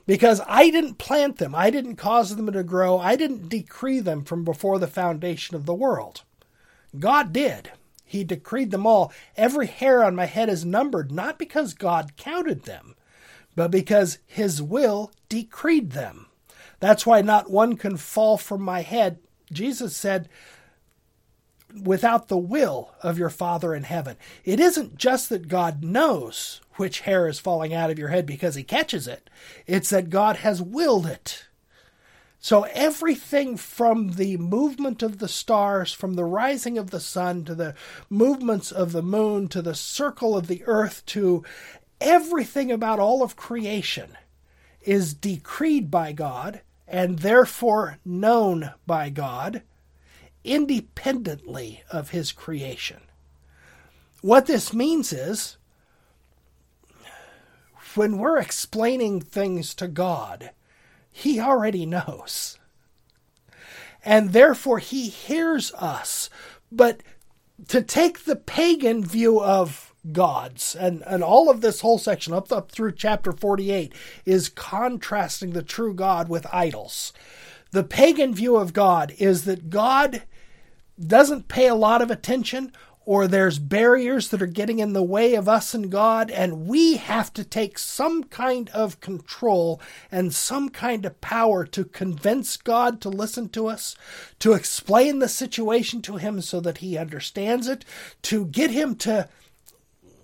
because 0.07 0.41
I 0.47 0.71
didn't 0.71 0.99
plant 0.99 1.39
them, 1.39 1.55
I 1.55 1.71
didn't 1.71 1.97
cause 1.97 2.35
them 2.35 2.51
to 2.51 2.63
grow, 2.63 2.99
I 2.99 3.17
didn't 3.17 3.49
decree 3.49 4.01
them 4.01 4.25
from 4.25 4.45
before 4.45 4.79
the 4.79 4.87
foundation 4.87 5.57
of 5.57 5.67
the 5.67 5.75
world. 5.75 6.23
God 6.99 7.33
did. 7.33 7.73
He 8.05 8.23
decreed 8.23 8.71
them 8.71 8.87
all. 8.87 9.13
Every 9.37 9.67
hair 9.67 10.05
on 10.05 10.15
my 10.15 10.27
head 10.27 10.49
is 10.49 10.65
numbered, 10.65 11.11
not 11.11 11.39
because 11.39 11.75
God 11.75 12.17
counted 12.17 12.63
them, 12.63 12.95
but 13.57 13.71
because 13.71 14.19
His 14.27 14.63
will 14.63 15.11
decreed 15.29 15.91
them. 15.91 16.27
That's 16.79 17.05
why 17.05 17.23
not 17.23 17.51
one 17.51 17.77
can 17.77 17.97
fall 17.97 18.39
from 18.39 18.63
my 18.63 18.83
head. 18.83 19.19
Jesus 19.53 19.97
said, 19.97 20.29
without 21.83 22.29
the 22.29 22.37
will 22.37 22.93
of 23.03 23.19
your 23.19 23.31
Father 23.31 23.75
in 23.75 23.85
heaven. 23.85 24.17
It 24.45 24.61
isn't 24.61 24.97
just 24.97 25.29
that 25.29 25.49
God 25.49 25.85
knows 25.85 26.61
which 26.75 27.01
hair 27.01 27.27
is 27.29 27.39
falling 27.39 27.75
out 27.75 27.91
of 27.91 27.99
your 27.99 28.09
head 28.09 28.27
because 28.27 28.55
he 28.55 28.63
catches 28.63 29.09
it, 29.09 29.31
it's 29.67 29.91
that 29.91 30.11
God 30.11 30.37
has 30.37 30.61
willed 30.61 31.07
it. 31.07 31.47
So 32.39 32.65
everything 32.75 33.57
from 33.57 34.13
the 34.13 34.37
movement 34.37 35.03
of 35.03 35.19
the 35.19 35.29
stars, 35.29 35.93
from 35.93 36.15
the 36.15 36.25
rising 36.25 36.79
of 36.79 36.91
the 36.91 37.01
sun 37.01 37.45
to 37.47 37.55
the 37.55 37.75
movements 38.09 38.71
of 38.71 38.93
the 38.93 39.03
moon 39.03 39.49
to 39.49 39.63
the 39.63 39.75
circle 39.75 40.37
of 40.37 40.47
the 40.47 40.63
earth 40.67 41.05
to 41.07 41.43
everything 42.01 42.71
about 42.71 42.99
all 42.99 43.23
of 43.23 43.37
creation 43.37 44.17
is 44.83 45.15
decreed 45.15 45.91
by 45.91 46.13
God 46.13 46.61
and 46.87 47.19
therefore 47.19 47.99
known 48.05 48.73
by 48.87 49.11
God 49.11 49.63
independently 50.47 51.83
of 51.91 52.11
his 52.11 52.33
creation. 52.33 53.01
What 54.23 54.47
this 54.47 54.73
means 54.73 55.13
is 55.13 55.57
when 57.95 58.19
we're 58.19 58.39
explaining 58.39 59.21
things 59.21 59.75
to 59.75 59.89
God, 59.89 60.51
he 61.11 61.41
already 61.41 61.87
knows. 61.87 62.59
And 64.05 64.33
therefore, 64.33 64.79
he 64.79 65.09
hears 65.09 65.73
us. 65.75 66.31
But 66.71 67.03
to 67.69 67.83
take 67.83 68.25
the 68.25 68.37
pagan 68.37 69.05
view 69.05 69.41
of 69.41 69.95
gods, 70.13 70.77
and, 70.77 71.03
and 71.07 71.25
all 71.25 71.51
of 71.51 71.61
this 71.61 71.81
whole 71.81 71.99
section, 71.99 72.33
up, 72.33 72.53
up 72.53 72.71
through 72.71 72.93
chapter 72.93 73.33
48, 73.33 73.93
is 74.25 74.49
contrasting 74.49 75.51
the 75.51 75.63
true 75.63 75.95
God 75.95 76.29
with 76.29 76.47
idols. 76.53 77.13
The 77.73 77.83
pagan 77.83 78.35
view 78.35 78.57
of 78.57 78.73
God 78.73 79.13
is 79.19 79.45
that 79.45 79.71
God 79.71 80.23
doesn't 81.05 81.49
pay 81.49 81.69
a 81.69 81.75
lot 81.75 82.03
of 82.03 82.11
attention 82.11 82.73
or 83.07 83.29
there's 83.29 83.61
barriers 83.61 84.29
that 84.29 84.43
are 84.43 84.47
getting 84.47 84.81
in 84.81 84.93
the 84.93 85.03
way 85.03 85.37
of 85.37 85.49
us 85.49 85.75
and 85.75 85.93
God, 85.93 86.29
and 86.29 86.67
we 86.67 86.97
have 86.97 87.33
to 87.35 87.45
take 87.45 87.79
some 87.79 88.25
kind 88.25 88.69
of 88.71 89.01
control 89.01 89.81
and 90.11 90.35
some 90.35 90.69
kind 90.69 91.07
of 91.07 91.21
power 91.21 91.65
to 91.67 91.85
convince 91.85 92.57
God 92.57 93.01
to 93.01 93.09
listen 93.09 93.49
to 93.51 93.69
us, 93.69 93.95
to 94.41 94.55
explain 94.55 95.21
the 95.21 95.29
situation 95.29 96.03
to 96.03 96.17
Him 96.17 96.41
so 96.41 96.59
that 96.61 96.79
He 96.79 96.99
understands 96.99 97.69
it, 97.69 97.85
to 98.23 98.45
get 98.47 98.73
Him 98.73 98.97
to. 98.97 99.29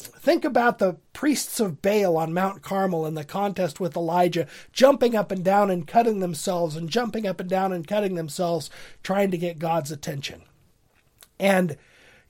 Think 0.00 0.45
about 0.45 0.81
the 0.81 0.97
priests 1.12 1.61
of 1.61 1.83
Baal 1.83 2.17
on 2.17 2.35
Mount 2.35 2.62
Carmel 2.62 3.07
in 3.07 3.14
the 3.14 3.23
contest 3.23 3.79
with 3.79 3.97
Elijah, 3.97 4.49
jumping 4.73 5.14
up 5.14 5.31
and 5.31 5.45
down 5.45 5.71
and 5.71 5.87
cutting 5.87 6.19
themselves, 6.19 6.75
and 6.75 6.91
jumping 6.91 7.29
up 7.29 7.38
and 7.38 7.49
down 7.49 7.73
and 7.73 7.87
cutting 7.87 8.17
themselves, 8.17 8.71
trying 9.05 9.31
to 9.31 9.38
get 9.38 9.61
God's 9.61 9.93
attention. 9.93 10.43
And 11.39 11.77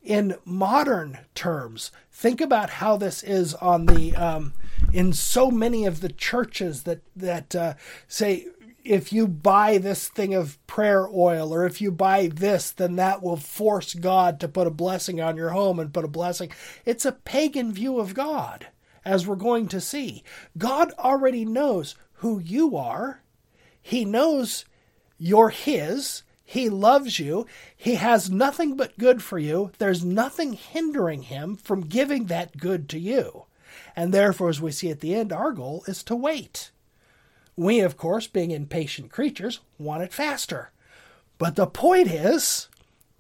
in 0.03 0.37
modern 0.45 1.19
terms, 1.35 1.93
think 2.11 2.41
about 2.41 2.71
how 2.71 2.97
this 2.97 3.23
is 3.23 3.55
on 3.55 3.87
the 3.87 4.15
um, 4.17 4.55
in 4.93 5.13
so 5.13 5.51
many 5.51 5.87
of 5.87 6.01
the 6.01 6.09
churches 6.09 6.83
that 6.85 7.01
that 7.15 7.55
uh, 7.55 7.75
say 8.09 8.47
if 8.85 9.13
you 9.13 9.29
buy 9.29 9.79
this 9.79 10.09
thing 10.09 10.35
of 10.35 10.65
prayer 10.67 11.09
oil 11.09 11.55
or 11.55 11.65
if 11.65 11.81
you 11.81 11.93
buy 11.93 12.27
this 12.27 12.73
then 12.73 12.97
that 12.97 13.23
will 13.23 13.37
force 13.37 13.95
God 13.95 14.41
to 14.41 14.49
put 14.49 14.67
a 14.67 14.71
blessing 14.71 15.21
on 15.21 15.37
your 15.37 15.51
home 15.51 15.79
and 15.79 15.95
put 15.95 16.05
a 16.05 16.09
blessing. 16.09 16.51
It's 16.85 17.05
a 17.05 17.13
pagan 17.13 17.73
view 17.73 18.01
of 18.01 18.15
God 18.15 18.67
as 19.05 19.27
we're 19.27 19.37
going 19.37 19.69
to 19.69 19.81
see. 19.81 20.25
God 20.59 20.93
already 20.99 21.45
knows 21.45 21.95
who 22.15 22.39
you 22.41 22.77
are. 22.77 23.23
He 23.81 24.05
knows 24.05 24.65
you're 25.19 25.51
his 25.51 26.23
he 26.53 26.69
loves 26.69 27.19
you. 27.19 27.47
He 27.75 27.95
has 27.95 28.31
nothing 28.31 28.77
but 28.77 28.99
good 28.99 29.23
for 29.23 29.39
you. 29.39 29.73
There's 29.79 30.05
nothing 30.05 30.53
hindering 30.53 31.23
him 31.23 31.57
from 31.57 31.81
giving 31.81 32.27
that 32.27 32.59
good 32.59 32.91
to 32.91 32.99
you. 32.99 33.47
And 33.97 34.13
therefore, 34.13 34.51
as 34.51 34.61
we 34.61 34.71
see 34.71 34.91
at 34.91 35.01
the 35.01 35.15
end, 35.15 35.33
our 35.33 35.53
goal 35.53 35.83
is 35.87 36.03
to 36.03 36.15
wait. 36.15 36.71
We, 37.57 37.81
of 37.81 37.97
course, 37.97 38.27
being 38.27 38.51
impatient 38.51 39.11
creatures, 39.11 39.61
want 39.79 40.03
it 40.03 40.13
faster. 40.13 40.73
But 41.39 41.57
the 41.57 41.67
point 41.67 42.09
is, 42.09 42.69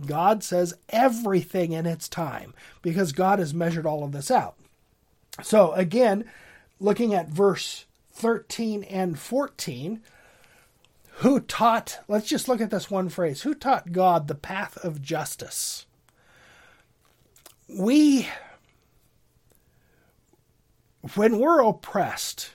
God 0.04 0.44
says 0.44 0.74
everything 0.90 1.72
in 1.72 1.86
its 1.86 2.10
time 2.10 2.52
because 2.82 3.12
God 3.12 3.38
has 3.38 3.54
measured 3.54 3.86
all 3.86 4.04
of 4.04 4.12
this 4.12 4.30
out. 4.30 4.56
So, 5.42 5.72
again, 5.72 6.26
looking 6.78 7.14
at 7.14 7.30
verse 7.30 7.86
13 8.12 8.84
and 8.84 9.18
14, 9.18 10.02
who 11.16 11.40
taught, 11.40 12.00
let's 12.08 12.28
just 12.28 12.48
look 12.48 12.60
at 12.60 12.70
this 12.70 12.90
one 12.90 13.08
phrase 13.08 13.42
who 13.42 13.54
taught 13.54 13.92
God 13.92 14.28
the 14.28 14.34
path 14.34 14.76
of 14.78 15.02
justice? 15.02 15.86
We, 17.68 18.28
when 21.14 21.38
we're 21.38 21.62
oppressed, 21.62 22.52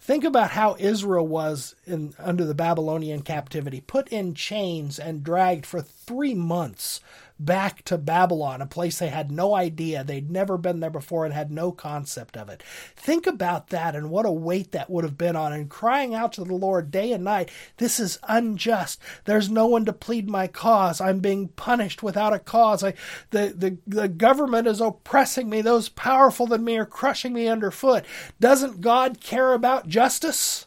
think 0.00 0.24
about 0.24 0.50
how 0.50 0.76
Israel 0.78 1.26
was 1.26 1.74
in, 1.86 2.14
under 2.18 2.44
the 2.44 2.54
Babylonian 2.54 3.22
captivity, 3.22 3.80
put 3.80 4.08
in 4.08 4.34
chains 4.34 4.98
and 4.98 5.24
dragged 5.24 5.66
for 5.66 5.80
three 5.80 6.34
months 6.34 7.00
back 7.38 7.84
to 7.84 7.98
Babylon, 7.98 8.62
a 8.62 8.66
place 8.66 8.98
they 8.98 9.08
had 9.08 9.30
no 9.30 9.54
idea. 9.54 10.02
They'd 10.02 10.30
never 10.30 10.56
been 10.56 10.80
there 10.80 10.90
before 10.90 11.24
and 11.24 11.34
had 11.34 11.50
no 11.50 11.70
concept 11.72 12.36
of 12.36 12.48
it. 12.48 12.62
Think 12.96 13.26
about 13.26 13.68
that 13.68 13.94
and 13.94 14.10
what 14.10 14.26
a 14.26 14.32
weight 14.32 14.72
that 14.72 14.88
would 14.88 15.04
have 15.04 15.18
been 15.18 15.36
on, 15.36 15.52
and 15.52 15.68
crying 15.68 16.14
out 16.14 16.32
to 16.34 16.44
the 16.44 16.54
Lord 16.54 16.90
day 16.90 17.12
and 17.12 17.24
night, 17.24 17.50
This 17.76 18.00
is 18.00 18.18
unjust. 18.28 19.00
There's 19.24 19.50
no 19.50 19.66
one 19.66 19.84
to 19.84 19.92
plead 19.92 20.28
my 20.28 20.46
cause. 20.46 21.00
I'm 21.00 21.20
being 21.20 21.48
punished 21.48 22.02
without 22.02 22.32
a 22.32 22.38
cause. 22.38 22.82
I, 22.82 22.94
the, 23.30 23.52
the, 23.56 23.78
the 23.86 24.08
government 24.08 24.66
is 24.66 24.80
oppressing 24.80 25.50
me. 25.50 25.60
Those 25.60 25.88
powerful 25.88 26.46
than 26.46 26.64
me 26.64 26.78
are 26.78 26.86
crushing 26.86 27.32
me 27.32 27.48
underfoot. 27.48 28.04
Doesn't 28.40 28.80
God 28.80 29.20
care 29.20 29.52
about 29.52 29.88
justice? 29.88 30.66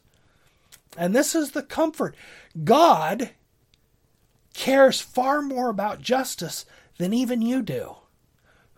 And 0.97 1.15
this 1.15 1.33
is 1.33 1.51
the 1.51 1.63
comfort. 1.63 2.15
God 2.63 3.31
cares 4.53 5.01
far 5.01 5.41
more 5.41 5.69
about 5.69 6.01
justice 6.01 6.65
than 6.97 7.13
even 7.13 7.41
you 7.41 7.61
do. 7.61 7.95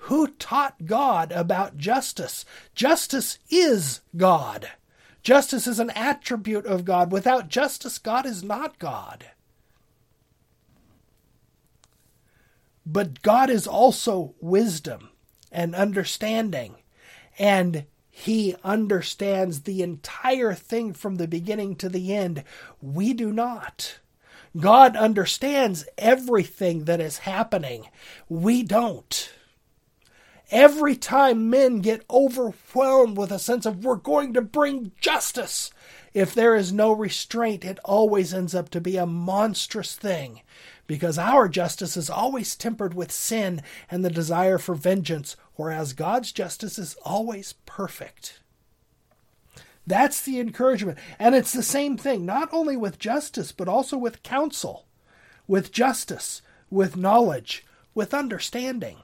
Who 0.06 0.28
taught 0.28 0.86
God 0.86 1.32
about 1.32 1.78
justice? 1.78 2.44
Justice 2.74 3.38
is 3.50 4.02
God. 4.18 4.70
Justice 5.22 5.68
is 5.68 5.80
an 5.80 5.92
attribute 5.92 6.66
of 6.66 6.86
God. 6.86 7.12
Without 7.12 7.50
justice, 7.50 8.00
God 8.00 8.26
is 8.26 8.44
not 8.44 8.80
God. 8.80 9.26
But 12.84 13.22
God 13.22 13.50
is 13.52 13.68
also 13.68 14.34
wisdom 14.42 15.10
and 15.52 15.76
understanding, 15.76 16.78
and 17.38 17.86
He 18.10 18.56
understands 18.64 19.62
the 19.62 19.84
entire 19.84 20.56
thing 20.56 20.94
from 20.94 21.16
the 21.16 21.28
beginning 21.28 21.76
to 21.76 21.90
the 21.90 22.14
end. 22.16 22.44
We 22.82 23.14
do 23.14 23.32
not. 23.32 24.00
God 24.58 24.98
understands 24.98 25.86
everything 25.98 26.86
that 26.86 27.00
is 27.00 27.20
happening. 27.20 27.88
We 28.28 28.64
don't. 28.64 29.32
Every 30.50 30.98
time 30.98 31.50
men 31.50 31.80
get 31.80 32.04
overwhelmed 32.10 33.18
with 33.18 33.32
a 33.32 33.40
sense 33.40 33.66
of 33.66 33.86
we're 33.86 33.96
going 33.96 34.34
to 34.34 34.42
bring 34.42 34.92
justice, 35.00 35.72
if 36.14 36.34
there 36.34 36.56
is 36.56 36.74
no 36.74 36.92
restraint, 36.92 37.64
it 37.64 37.80
always 37.86 38.34
ends 38.34 38.54
up 38.54 38.70
to 38.72 38.82
be 38.82 38.98
a 38.98 39.06
monstrous 39.06 39.96
thing 39.96 40.42
because 40.88 41.18
our 41.18 41.48
justice 41.48 41.96
is 41.96 42.10
always 42.10 42.54
tempered 42.54 42.94
with 42.94 43.14
sin 43.14 43.62
and 43.90 44.04
the 44.04 44.10
desire 44.10 44.58
for 44.58 44.76
vengeance, 44.76 45.38
whereas 45.56 45.94
God's 45.94 46.34
justice 46.34 46.78
is 46.78 46.98
always 47.06 47.54
perfect. 47.66 48.41
That's 49.92 50.22
the 50.24 50.40
encouragement. 50.40 50.98
And 51.20 51.36
it's 51.36 51.54
the 51.54 51.64
same 51.64 51.98
thing, 51.98 52.26
not 52.26 52.50
only 52.54 52.78
with 52.78 53.00
justice, 53.00 53.52
but 53.52 53.68
also 53.68 53.98
with 53.98 54.24
counsel, 54.24 54.86
with 55.48 55.74
justice, 55.74 56.42
with 56.72 56.98
knowledge, 56.98 57.66
with 57.94 58.14
understanding. 58.14 58.98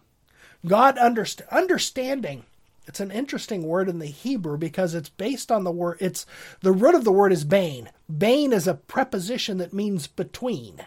God 0.65 0.97
underst- 0.97 1.47
understanding 1.51 2.45
It's 2.87 3.01
an 3.01 3.11
interesting 3.11 3.63
word 3.63 3.89
in 3.89 3.99
the 3.99 4.07
Hebrew 4.07 4.57
because 4.57 4.95
it's 4.95 5.09
based 5.09 5.51
on 5.51 5.63
the 5.65 5.71
word, 5.71 5.97
it's 5.99 6.25
the 6.61 6.71
root 6.71 6.95
of 6.95 7.03
the 7.03 7.11
word 7.11 7.33
is 7.33 7.43
bane. 7.43 7.89
Bane 8.15 8.53
is 8.53 8.67
a 8.67 8.75
preposition 8.75 9.57
that 9.59 9.73
means 9.73 10.07
between. 10.07 10.85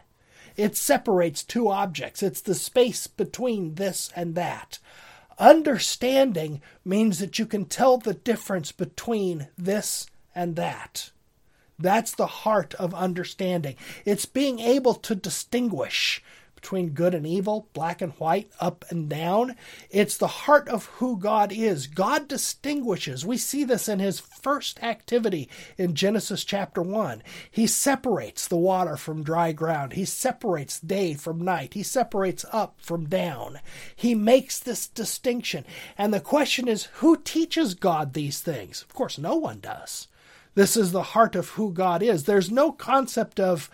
It 0.56 0.76
separates 0.76 1.44
two 1.44 1.68
objects, 1.70 2.22
it's 2.22 2.40
the 2.40 2.54
space 2.54 3.06
between 3.06 3.76
this 3.76 4.10
and 4.16 4.34
that. 4.36 4.78
Understanding 5.40 6.60
means 6.84 7.18
that 7.18 7.38
you 7.38 7.46
can 7.46 7.64
tell 7.64 7.96
the 7.96 8.12
difference 8.12 8.72
between 8.72 9.48
this 9.56 10.06
and 10.34 10.54
that. 10.56 11.10
That's 11.78 12.14
the 12.14 12.26
heart 12.26 12.74
of 12.74 12.92
understanding. 12.92 13.76
It's 14.04 14.26
being 14.26 14.60
able 14.60 14.92
to 14.94 15.14
distinguish 15.14 16.22
between 16.60 16.90
good 16.90 17.14
and 17.14 17.26
evil, 17.26 17.68
black 17.72 18.02
and 18.02 18.12
white, 18.12 18.50
up 18.60 18.84
and 18.90 19.08
down. 19.08 19.56
It's 19.90 20.16
the 20.16 20.26
heart 20.26 20.68
of 20.68 20.86
who 20.86 21.16
God 21.16 21.52
is. 21.52 21.86
God 21.86 22.28
distinguishes. 22.28 23.24
We 23.24 23.38
see 23.38 23.64
this 23.64 23.88
in 23.88 23.98
his 23.98 24.20
first 24.20 24.82
activity 24.82 25.48
in 25.78 25.94
Genesis 25.94 26.44
chapter 26.44 26.82
1. 26.82 27.22
He 27.50 27.66
separates 27.66 28.46
the 28.46 28.56
water 28.56 28.96
from 28.96 29.22
dry 29.22 29.52
ground, 29.52 29.94
he 29.94 30.04
separates 30.04 30.80
day 30.80 31.14
from 31.14 31.40
night, 31.40 31.74
he 31.74 31.82
separates 31.82 32.44
up 32.52 32.76
from 32.78 33.08
down. 33.08 33.60
He 33.96 34.14
makes 34.14 34.58
this 34.58 34.86
distinction. 34.86 35.64
And 35.96 36.12
the 36.12 36.20
question 36.20 36.68
is 36.68 36.84
who 36.94 37.16
teaches 37.16 37.74
God 37.74 38.12
these 38.12 38.40
things? 38.40 38.82
Of 38.82 38.94
course, 38.94 39.18
no 39.18 39.36
one 39.36 39.60
does. 39.60 40.08
This 40.54 40.76
is 40.76 40.92
the 40.92 41.02
heart 41.02 41.36
of 41.36 41.50
who 41.50 41.72
God 41.72 42.02
is. 42.02 42.24
There's 42.24 42.50
no 42.50 42.72
concept 42.72 43.38
of 43.38 43.70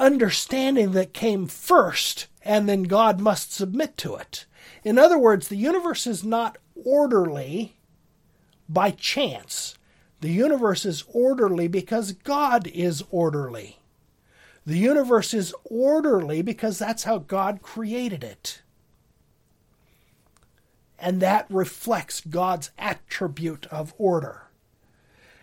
understanding 0.00 0.92
that 0.92 1.12
came 1.12 1.46
first, 1.46 2.26
and 2.42 2.68
then 2.68 2.84
God 2.84 3.20
must 3.20 3.52
submit 3.52 3.96
to 3.98 4.16
it. 4.16 4.46
In 4.82 4.98
other 4.98 5.18
words, 5.18 5.48
the 5.48 5.56
universe 5.56 6.06
is 6.06 6.24
not 6.24 6.58
orderly 6.74 7.76
by 8.68 8.90
chance. 8.90 9.76
The 10.20 10.30
universe 10.30 10.84
is 10.84 11.04
orderly 11.12 11.68
because 11.68 12.12
God 12.12 12.66
is 12.68 13.04
orderly. 13.10 13.78
The 14.66 14.78
universe 14.78 15.34
is 15.34 15.54
orderly 15.64 16.42
because 16.42 16.78
that's 16.78 17.04
how 17.04 17.18
God 17.18 17.62
created 17.62 18.24
it. 18.24 18.62
And 20.98 21.20
that 21.20 21.46
reflects 21.48 22.20
God's 22.20 22.70
attribute 22.78 23.66
of 23.66 23.94
order. 23.96 24.48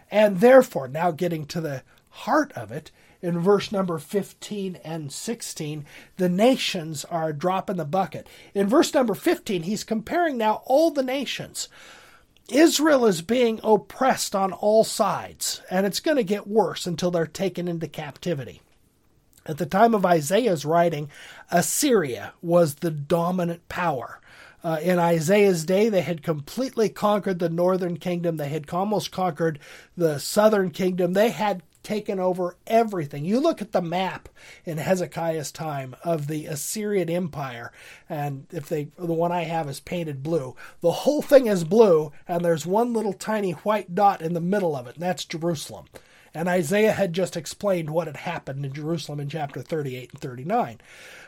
And 0.09 0.39
therefore, 0.39 0.87
now 0.87 1.11
getting 1.11 1.45
to 1.47 1.61
the 1.61 1.83
heart 2.09 2.51
of 2.53 2.71
it, 2.71 2.91
in 3.21 3.39
verse 3.39 3.71
number 3.71 3.97
15 3.97 4.77
and 4.83 5.11
16, 5.11 5.85
the 6.17 6.29
nations 6.29 7.05
are 7.05 7.29
a 7.29 7.33
drop 7.33 7.69
in 7.69 7.77
the 7.77 7.85
bucket. 7.85 8.27
In 8.53 8.67
verse 8.67 8.93
number 8.93 9.13
15, 9.13 9.63
he's 9.63 9.83
comparing 9.83 10.37
now 10.37 10.61
all 10.65 10.91
the 10.91 11.03
nations. 11.03 11.67
Israel 12.49 13.05
is 13.05 13.21
being 13.21 13.59
oppressed 13.63 14.35
on 14.35 14.53
all 14.53 14.83
sides, 14.83 15.61
and 15.69 15.85
it's 15.85 15.99
going 15.99 16.17
to 16.17 16.23
get 16.23 16.47
worse 16.47 16.87
until 16.87 17.11
they're 17.11 17.25
taken 17.25 17.67
into 17.67 17.87
captivity. 17.87 18.61
At 19.45 19.57
the 19.57 19.65
time 19.65 19.93
of 19.93 20.05
Isaiah's 20.05 20.65
writing, 20.65 21.09
Assyria 21.51 22.33
was 22.41 22.75
the 22.75 22.91
dominant 22.91 23.67
power. 23.69 24.19
Uh, 24.63 24.79
in 24.81 24.99
Isaiah's 24.99 25.63
day, 25.63 25.87
they 25.87 26.01
had 26.01 26.23
completely 26.23 26.89
conquered 26.89 27.39
the 27.39 27.49
northern 27.49 27.97
kingdom. 27.97 28.37
They 28.37 28.49
had 28.49 28.69
almost 28.71 29.11
conquered 29.11 29.59
the 29.95 30.19
southern 30.19 30.71
kingdom. 30.71 31.13
They 31.13 31.29
had 31.29 31.63
taken 31.87 32.19
over 32.19 32.57
everything. 32.67 33.23
You 33.23 33.39
look 33.39 33.61
at 33.61 33.71
the 33.71 33.81
map 33.81 34.27
in 34.65 34.77
Hezekiah's 34.77 35.53
time 35.53 35.95
of 36.03 36.27
the 36.27 36.45
Assyrian 36.45 37.09
Empire, 37.09 37.71
and 38.09 38.45
if 38.51 38.67
they 38.67 38.89
the 38.97 39.13
one 39.13 39.31
I 39.31 39.43
have 39.43 39.69
is 39.69 39.79
painted 39.79 40.21
blue, 40.21 40.53
the 40.81 40.91
whole 40.91 41.21
thing 41.21 41.47
is 41.47 41.63
blue, 41.63 42.11
and 42.27 42.43
there's 42.43 42.65
one 42.65 42.91
little 42.91 43.13
tiny 43.13 43.51
white 43.51 43.95
dot 43.95 44.21
in 44.21 44.33
the 44.33 44.41
middle 44.41 44.75
of 44.75 44.85
it, 44.87 44.95
and 44.95 45.03
that's 45.03 45.23
Jerusalem. 45.23 45.85
And 46.33 46.49
Isaiah 46.49 46.91
had 46.91 47.13
just 47.13 47.37
explained 47.37 47.89
what 47.89 48.07
had 48.07 48.17
happened 48.17 48.65
in 48.65 48.73
Jerusalem 48.73 49.21
in 49.21 49.29
chapter 49.29 49.61
38 49.61 50.11
and 50.11 50.21
39. 50.21 50.81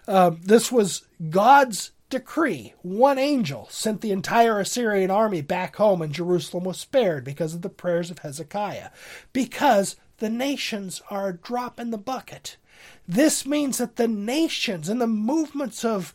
Um, 0.09 0.41
this 0.43 0.73
was 0.73 1.03
God's 1.29 1.91
decree. 2.09 2.73
One 2.81 3.17
angel 3.17 3.69
sent 3.71 4.01
the 4.01 4.11
entire 4.11 4.59
Assyrian 4.59 5.09
army 5.09 5.41
back 5.41 5.77
home, 5.77 6.01
and 6.01 6.11
Jerusalem 6.11 6.65
was 6.65 6.77
spared 6.77 7.23
because 7.23 7.55
of 7.55 7.61
the 7.61 7.69
prayers 7.69 8.11
of 8.11 8.19
Hezekiah. 8.19 8.89
Because 9.31 9.95
the 10.19 10.29
nations 10.29 11.01
are 11.09 11.29
a 11.29 11.37
drop 11.37 11.79
in 11.79 11.91
the 11.91 11.97
bucket. 11.97 12.57
This 13.07 13.45
means 13.45 13.77
that 13.77 13.95
the 13.95 14.07
nations 14.07 14.87
and 14.89 15.01
the 15.01 15.07
movements 15.07 15.83
of 15.83 16.13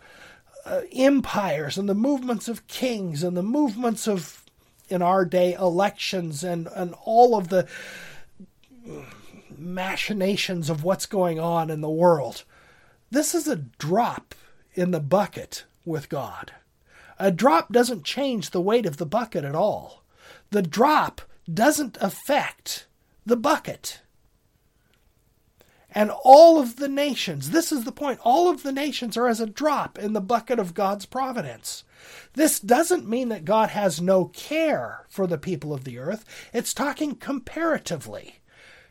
uh, 0.64 0.82
empires 0.92 1.76
and 1.76 1.88
the 1.88 1.94
movements 1.94 2.48
of 2.48 2.66
kings 2.66 3.22
and 3.22 3.36
the 3.36 3.42
movements 3.42 4.08
of, 4.08 4.44
in 4.88 5.02
our 5.02 5.24
day, 5.24 5.54
elections 5.54 6.42
and, 6.42 6.68
and 6.74 6.94
all 7.04 7.36
of 7.36 7.48
the 7.48 7.66
machinations 9.56 10.70
of 10.70 10.84
what's 10.84 11.06
going 11.06 11.38
on 11.38 11.70
in 11.70 11.80
the 11.80 11.90
world. 11.90 12.44
This 13.10 13.34
is 13.34 13.46
a 13.46 13.56
drop 13.56 14.34
in 14.74 14.90
the 14.90 15.00
bucket 15.00 15.64
with 15.84 16.08
God. 16.08 16.52
A 17.18 17.30
drop 17.30 17.70
doesn't 17.72 18.04
change 18.04 18.50
the 18.50 18.60
weight 18.60 18.86
of 18.86 18.96
the 18.96 19.06
bucket 19.06 19.44
at 19.44 19.54
all. 19.54 20.02
The 20.50 20.62
drop 20.62 21.20
doesn't 21.52 21.96
affect 22.00 22.86
the 23.26 23.36
bucket. 23.36 24.00
And 25.96 26.10
all 26.24 26.58
of 26.58 26.76
the 26.76 26.88
nations, 26.88 27.50
this 27.50 27.70
is 27.70 27.84
the 27.84 27.92
point, 27.92 28.18
all 28.24 28.48
of 28.50 28.64
the 28.64 28.72
nations 28.72 29.16
are 29.16 29.28
as 29.28 29.40
a 29.40 29.46
drop 29.46 29.96
in 29.96 30.12
the 30.12 30.20
bucket 30.20 30.58
of 30.58 30.74
God's 30.74 31.06
providence. 31.06 31.84
This 32.32 32.58
doesn't 32.58 33.08
mean 33.08 33.28
that 33.28 33.44
God 33.44 33.70
has 33.70 34.00
no 34.00 34.24
care 34.26 35.06
for 35.08 35.28
the 35.28 35.38
people 35.38 35.72
of 35.72 35.84
the 35.84 35.98
earth. 35.98 36.24
It's 36.52 36.74
talking 36.74 37.14
comparatively. 37.14 38.40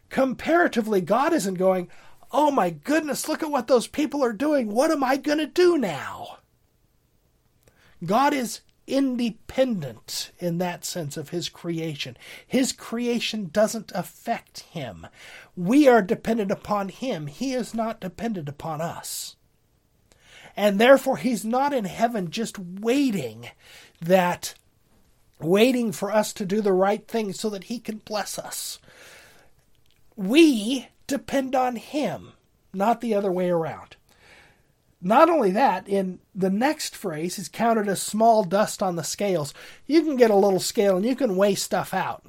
Comparatively, 0.09 1.01
God 1.01 1.33
isn't 1.33 1.55
going, 1.55 1.89
oh 2.31 2.51
my 2.51 2.69
goodness, 2.69 3.27
look 3.27 3.43
at 3.43 3.51
what 3.51 3.67
those 3.67 3.87
people 3.87 4.23
are 4.23 4.33
doing. 4.33 4.71
What 4.71 4.89
am 4.89 5.03
I 5.03 5.17
going 5.17 5.39
to 5.39 5.47
do 5.47 5.77
now? 5.77 6.37
God 8.05 8.33
is 8.33 8.61
independent 8.87 10.31
in 10.39 10.57
that 10.57 10.83
sense 10.85 11.17
of 11.17 11.29
his 11.29 11.49
creation. 11.49 12.17
His 12.45 12.71
creation 12.71 13.49
doesn't 13.51 13.91
affect 13.95 14.61
him. 14.61 15.07
We 15.55 15.87
are 15.87 16.01
dependent 16.01 16.51
upon 16.51 16.89
him. 16.89 17.27
He 17.27 17.53
is 17.53 17.73
not 17.73 18.01
dependent 18.01 18.49
upon 18.49 18.81
us. 18.81 19.35
And 20.55 20.79
therefore, 20.79 21.17
he's 21.17 21.43
not 21.43 21.73
in 21.73 21.85
heaven 21.85 22.29
just 22.29 22.59
waiting 22.59 23.49
that 24.01 24.53
waiting 25.39 25.91
for 25.91 26.11
us 26.11 26.31
to 26.33 26.45
do 26.45 26.61
the 26.61 26.73
right 26.73 27.07
thing 27.07 27.33
so 27.33 27.49
that 27.49 27.65
he 27.65 27.79
can 27.79 27.97
bless 27.97 28.37
us. 28.37 28.79
We 30.15 30.87
depend 31.07 31.55
on 31.55 31.75
him, 31.75 32.33
not 32.71 33.01
the 33.01 33.13
other 33.13 33.31
way 33.31 33.49
around. 33.49 33.95
Not 35.05 35.29
only 35.29 35.51
that, 35.51 35.85
in 35.87 36.19
the 36.33 36.49
next 36.49 36.95
phrase, 36.95 37.35
he's 37.35 37.49
counted 37.49 37.89
as 37.89 38.01
small 38.01 38.45
dust 38.45 38.81
on 38.81 38.95
the 38.95 39.03
scales. 39.03 39.53
You 39.85 40.01
can 40.01 40.15
get 40.15 40.31
a 40.31 40.35
little 40.35 40.61
scale 40.61 40.95
and 40.95 41.05
you 41.05 41.13
can 41.13 41.35
weigh 41.35 41.55
stuff 41.55 41.93
out. 41.93 42.25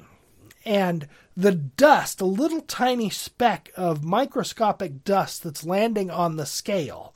And 0.65 1.07
the 1.37 1.53
dust, 1.53 2.19
a 2.19 2.25
little 2.25 2.59
tiny 2.59 3.09
speck 3.09 3.71
of 3.77 4.03
microscopic 4.03 5.05
dust 5.05 5.43
that's 5.43 5.65
landing 5.65 6.11
on 6.11 6.35
the 6.35 6.45
scale, 6.45 7.13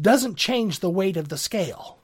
doesn't 0.00 0.36
change 0.36 0.78
the 0.78 0.90
weight 0.90 1.16
of 1.16 1.30
the 1.30 1.38
scale. 1.38 1.98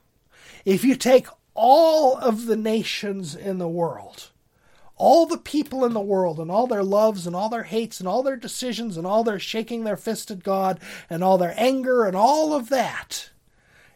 If 0.64 0.84
you 0.84 0.96
take 0.96 1.28
all 1.54 2.16
of 2.16 2.46
the 2.46 2.56
nations 2.56 3.36
in 3.36 3.58
the 3.58 3.68
world 3.68 4.30
all 4.98 5.26
the 5.26 5.38
people 5.38 5.84
in 5.84 5.94
the 5.94 6.00
world 6.00 6.38
and 6.38 6.50
all 6.50 6.66
their 6.66 6.82
loves 6.82 7.26
and 7.26 7.34
all 7.34 7.48
their 7.48 7.62
hates 7.62 8.00
and 8.00 8.08
all 8.08 8.22
their 8.22 8.36
decisions 8.36 8.96
and 8.96 9.06
all 9.06 9.24
their 9.24 9.38
shaking 9.38 9.84
their 9.84 9.96
fist 9.96 10.30
at 10.30 10.42
God 10.42 10.80
and 11.08 11.24
all 11.24 11.38
their 11.38 11.54
anger 11.56 12.04
and 12.04 12.16
all 12.16 12.52
of 12.52 12.68
that. 12.68 13.30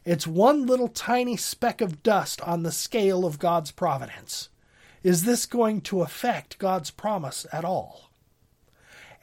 It's 0.05 0.27
one 0.27 0.67
little 0.67 0.89
tiny 0.89 1.37
speck 1.37 1.81
of 1.81 2.03
dust 2.03 2.41
on 2.43 2.63
the 2.63 2.73
scale 2.73 3.25
of 3.25 3.39
God's 3.39 3.71
providence. 3.71 4.49
Is 5.03 5.25
this 5.25 5.47
going 5.47 5.81
to 5.83 6.03
affect 6.03 6.59
God's 6.59 6.91
promise 6.91 7.47
at 7.53 7.65
all? 7.65 8.11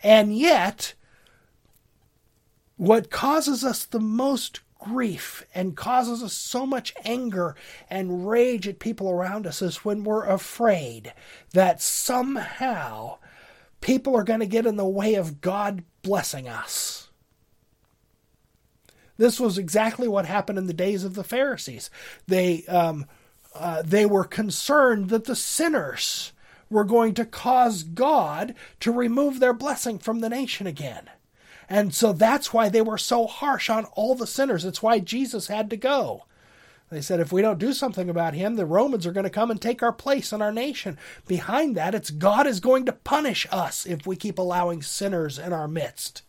And 0.03 0.37
yet, 0.37 0.93
what 2.77 3.09
causes 3.09 3.63
us 3.63 3.85
the 3.85 3.99
most 3.99 4.61
grief 4.79 5.45
and 5.53 5.75
causes 5.75 6.23
us 6.23 6.33
so 6.33 6.65
much 6.65 6.93
anger 7.03 7.55
and 7.89 8.27
rage 8.27 8.67
at 8.67 8.79
people 8.79 9.09
around 9.09 9.45
us 9.45 9.61
is 9.61 9.85
when 9.85 10.03
we're 10.03 10.25
afraid 10.25 11.13
that 11.53 11.81
somehow 11.81 13.17
people 13.81 14.15
are 14.15 14.23
going 14.23 14.39
to 14.39 14.45
get 14.45 14.65
in 14.65 14.77
the 14.77 14.87
way 14.87 15.13
of 15.15 15.41
God 15.41 15.83
blessing 16.01 16.47
us. 16.47 17.09
This 19.17 19.39
was 19.39 19.57
exactly 19.57 20.07
what 20.07 20.25
happened 20.25 20.57
in 20.57 20.67
the 20.67 20.73
days 20.73 21.03
of 21.03 21.13
the 21.13 21.25
Pharisees. 21.25 21.89
They 22.27 22.65
um, 22.67 23.05
uh, 23.53 23.81
they 23.81 24.05
were 24.05 24.23
concerned 24.23 25.09
that 25.09 25.25
the 25.25 25.35
sinners 25.35 26.31
were 26.69 26.85
going 26.85 27.13
to 27.15 27.25
cause 27.25 27.83
God 27.83 28.55
to 28.79 28.91
remove 28.91 29.39
their 29.39 29.53
blessing 29.53 29.99
from 29.99 30.19
the 30.19 30.29
nation 30.29 30.67
again. 30.67 31.09
And 31.69 31.93
so 31.93 32.11
that's 32.11 32.51
why 32.51 32.67
they 32.67 32.81
were 32.81 32.97
so 32.97 33.27
harsh 33.27 33.69
on 33.69 33.85
all 33.93 34.15
the 34.15 34.25
sinners. 34.25 34.65
It's 34.65 34.81
why 34.81 34.99
Jesus 34.99 35.47
had 35.47 35.69
to 35.69 35.77
go. 35.77 36.25
They 36.89 37.01
said 37.01 37.19
if 37.19 37.31
we 37.31 37.43
don't 37.43 37.59
do 37.59 37.73
something 37.73 38.09
about 38.09 38.33
him, 38.33 38.55
the 38.55 38.65
Romans 38.65 39.05
are 39.05 39.11
going 39.11 39.25
to 39.25 39.29
come 39.29 39.51
and 39.51 39.61
take 39.61 39.83
our 39.83 39.93
place 39.93 40.33
in 40.33 40.41
our 40.41 40.51
nation. 40.51 40.97
Behind 41.27 41.77
that, 41.77 41.93
it's 41.93 42.09
God 42.09 42.47
is 42.47 42.59
going 42.59 42.85
to 42.85 42.91
punish 42.91 43.45
us 43.51 43.85
if 43.85 44.07
we 44.07 44.15
keep 44.15 44.39
allowing 44.39 44.81
sinners 44.81 45.37
in 45.37 45.53
our 45.53 45.67
midst. 45.67 46.23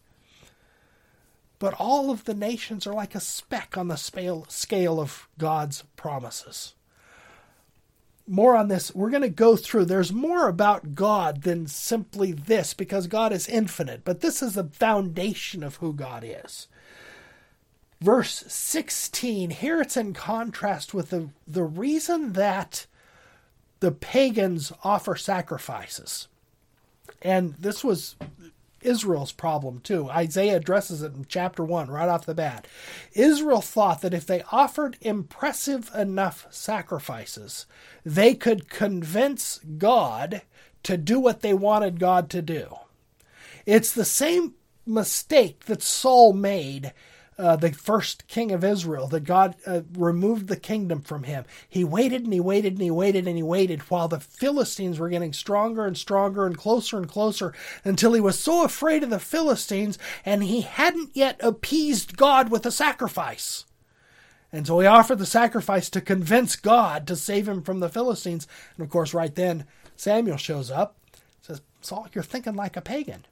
But 1.59 1.75
all 1.79 2.11
of 2.11 2.25
the 2.25 2.35
nations 2.35 2.87
are 2.87 2.93
like 2.93 3.15
a 3.15 3.21
speck 3.21 3.79
on 3.79 3.89
the 3.89 3.97
scale 3.97 5.01
of 5.01 5.29
God's 5.39 5.85
promises. 5.97 6.75
More 8.31 8.57
on 8.57 8.69
this, 8.69 8.95
we're 8.95 9.11
going 9.11 9.23
to 9.23 9.29
go 9.29 9.57
through. 9.57 9.87
There's 9.87 10.13
more 10.13 10.49
about 10.49 10.95
God 10.95 11.43
than 11.43 11.67
simply 11.67 12.33
this 12.33 12.75
because 12.75 13.09
God 13.09 13.33
is 13.33 13.49
infinite, 13.49 14.03
but 14.05 14.21
this 14.21 14.41
is 14.41 14.55
the 14.55 14.65
foundation 14.65 15.63
of 15.63 15.77
who 15.77 15.93
God 15.93 16.25
is 16.25 16.69
verse 18.01 18.45
16 18.49 19.51
here 19.51 19.81
it's 19.81 19.97
in 19.97 20.15
contrast 20.15 20.95
with 20.95 21.11
the, 21.11 21.29
the 21.47 21.65
reason 21.65 22.33
that 22.33 22.87
the 23.81 23.93
pagans 23.93 24.73
offer 24.83 25.17
sacrifices 25.17 26.29
and 27.23 27.55
this 27.55 27.85
was 27.85 28.17
Israel's 28.83 29.33
problem 29.33 29.81
too. 29.81 30.09
Isaiah 30.11 30.57
addresses 30.57 31.03
it 31.03 31.15
in 31.15 31.27
chapter 31.29 31.65
1 31.65 31.91
right 31.91 32.09
off 32.09 32.27
the 32.27 32.35
bat. 32.35 32.67
Israel 33.13 33.61
thought 33.61 34.01
that 34.01 34.15
if 34.15 34.27
they 34.27 34.43
offered 34.51 34.97
impressive 35.01 35.91
enough 35.95 36.47
sacrifices, 36.51 37.67
they 38.05 38.35
could 38.35 38.69
convince 38.69 39.61
God 39.79 40.43
to 40.83 40.97
do 40.97 41.21
what 41.21 41.41
they 41.41 41.55
wanted 41.55 42.01
God 42.01 42.31
to 42.31 42.43
do. 42.43 42.75
It's 43.67 43.93
the 43.93 44.05
same 44.05 44.55
mistake 44.87 45.67
that 45.67 45.83
Saul 45.83 46.33
made 46.33 46.93
uh, 47.41 47.57
the 47.57 47.73
first 47.73 48.29
king 48.29 48.53
of 48.53 48.63
Israel, 48.63 49.09
that 49.09 49.25
God 49.25 49.57
uh, 49.67 49.81
removed 49.95 50.49
the 50.49 50.57
kingdom 50.57 51.01
from 51.01 51.23
him. 51.23 51.45
He 51.69 51.85
waited 51.85 52.25
and 52.25 52.33
he 52.33 52.41
waited 52.41 52.75
and 52.75 52.83
he 52.83 52.91
waited 52.91 53.27
and 53.27 53.37
he 53.37 53.43
waited 53.43 53.81
while 53.83 54.09
the 54.09 54.21
Philistines 54.21 54.99
were 54.99 55.09
getting 55.09 55.33
stronger 55.33 55.87
and 55.87 55.97
stronger 55.97 56.47
and 56.47 56.57
closer 56.57 56.99
and 56.99 57.09
closer 57.09 57.55
until 57.83 58.13
he 58.13 58.21
was 58.21 58.39
so 58.39 58.63
afraid 58.65 59.03
of 59.03 59.11
the 59.11 59.19
Philistines 59.19 59.99
and 60.25 60.45
he 60.45 60.61
hadn't 60.61 61.11
yet 61.15 61.41
appeased 61.41 62.17
God 62.17 62.51
with 62.51 62.67
a 62.67 62.71
sacrifice. 62.71 63.65
And 64.53 64.67
so 64.67 64.81
he 64.81 64.87
offered 64.87 65.19
the 65.19 65.27
sacrifice 65.27 65.89
to 65.91 66.01
convince 66.01 66.57
God 66.57 67.07
to 67.07 67.17
save 67.17 67.49
him 67.49 67.63
from 67.63 67.81
the 67.81 67.89
Philistines. 67.89 68.47
And 68.77 68.85
of 68.85 68.91
course, 68.91 69.15
right 69.15 69.35
then, 69.35 69.65
Samuel 69.97 70.37
shows 70.37 70.71
up, 70.71 70.97
says, 71.41 71.63
Saul, 71.81 72.09
you're 72.13 72.25
thinking 72.25 72.55
like 72.55 72.77
a 72.77 72.81
pagan. 72.81 73.25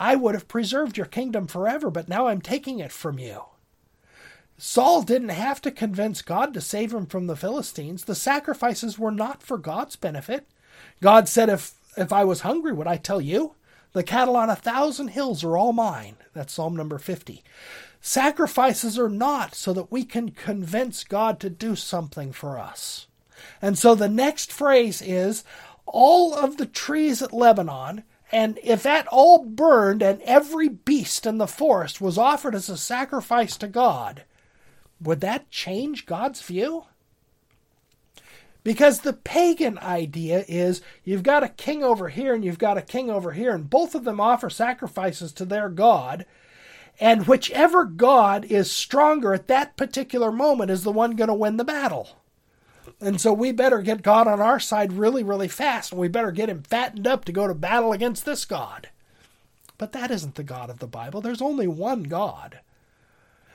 I 0.00 0.16
would 0.16 0.34
have 0.34 0.48
preserved 0.48 0.96
your 0.96 1.06
kingdom 1.06 1.46
forever, 1.46 1.90
but 1.90 2.08
now 2.08 2.26
I'm 2.26 2.40
taking 2.40 2.80
it 2.80 2.90
from 2.90 3.18
you. 3.18 3.44
Saul 4.56 5.02
didn't 5.02 5.28
have 5.28 5.60
to 5.62 5.70
convince 5.70 6.22
God 6.22 6.54
to 6.54 6.60
save 6.62 6.94
him 6.94 7.04
from 7.04 7.26
the 7.26 7.36
Philistines. 7.36 8.04
The 8.04 8.14
sacrifices 8.14 8.98
were 8.98 9.10
not 9.10 9.42
for 9.42 9.58
God's 9.58 9.96
benefit. 9.96 10.46
God 11.02 11.28
said, 11.28 11.50
If, 11.50 11.74
if 11.98 12.14
I 12.14 12.24
was 12.24 12.40
hungry, 12.40 12.72
would 12.72 12.86
I 12.86 12.96
tell 12.96 13.20
you? 13.20 13.54
The 13.92 14.02
cattle 14.02 14.36
on 14.36 14.48
a 14.48 14.56
thousand 14.56 15.08
hills 15.08 15.44
are 15.44 15.56
all 15.56 15.72
mine. 15.72 16.16
That's 16.32 16.54
Psalm 16.54 16.76
number 16.76 16.98
50. 16.98 17.42
Sacrifices 18.00 18.98
are 18.98 19.10
not 19.10 19.54
so 19.54 19.74
that 19.74 19.92
we 19.92 20.04
can 20.04 20.30
convince 20.30 21.04
God 21.04 21.40
to 21.40 21.50
do 21.50 21.76
something 21.76 22.32
for 22.32 22.58
us. 22.58 23.06
And 23.60 23.78
so 23.78 23.94
the 23.94 24.08
next 24.08 24.50
phrase 24.50 25.02
is 25.02 25.44
all 25.84 26.34
of 26.34 26.56
the 26.56 26.66
trees 26.66 27.20
at 27.20 27.32
Lebanon 27.32 28.04
and 28.32 28.58
if 28.62 28.82
that 28.84 29.06
all 29.08 29.44
burned 29.44 30.02
and 30.02 30.22
every 30.22 30.68
beast 30.68 31.26
in 31.26 31.38
the 31.38 31.46
forest 31.46 32.00
was 32.00 32.18
offered 32.18 32.54
as 32.54 32.68
a 32.68 32.76
sacrifice 32.76 33.56
to 33.56 33.66
God, 33.68 34.24
would 35.00 35.20
that 35.20 35.50
change 35.50 36.06
God's 36.06 36.42
view? 36.42 36.84
Because 38.62 39.00
the 39.00 39.14
pagan 39.14 39.78
idea 39.78 40.44
is 40.46 40.82
you've 41.02 41.22
got 41.22 41.42
a 41.42 41.48
king 41.48 41.82
over 41.82 42.08
here 42.08 42.34
and 42.34 42.44
you've 42.44 42.58
got 42.58 42.76
a 42.76 42.82
king 42.82 43.10
over 43.10 43.32
here, 43.32 43.54
and 43.54 43.70
both 43.70 43.94
of 43.94 44.04
them 44.04 44.20
offer 44.20 44.50
sacrifices 44.50 45.32
to 45.32 45.44
their 45.44 45.68
God. 45.68 46.26
And 47.00 47.26
whichever 47.26 47.84
God 47.84 48.44
is 48.44 48.70
stronger 48.70 49.32
at 49.32 49.48
that 49.48 49.76
particular 49.78 50.30
moment 50.30 50.70
is 50.70 50.84
the 50.84 50.92
one 50.92 51.16
going 51.16 51.28
to 51.28 51.34
win 51.34 51.56
the 51.56 51.64
battle. 51.64 52.19
And 53.00 53.20
so 53.20 53.32
we 53.32 53.50
better 53.52 53.80
get 53.80 54.02
God 54.02 54.28
on 54.28 54.40
our 54.40 54.60
side 54.60 54.92
really, 54.92 55.22
really 55.22 55.48
fast, 55.48 55.92
and 55.92 56.00
we 56.00 56.08
better 56.08 56.30
get 56.30 56.50
him 56.50 56.62
fattened 56.62 57.06
up 57.06 57.24
to 57.24 57.32
go 57.32 57.46
to 57.46 57.54
battle 57.54 57.92
against 57.92 58.26
this 58.26 58.44
God. 58.44 58.90
But 59.78 59.92
that 59.92 60.10
isn't 60.10 60.34
the 60.34 60.42
God 60.42 60.68
of 60.68 60.78
the 60.78 60.86
Bible. 60.86 61.22
There's 61.22 61.40
only 61.40 61.66
one 61.66 62.02
God. 62.02 62.60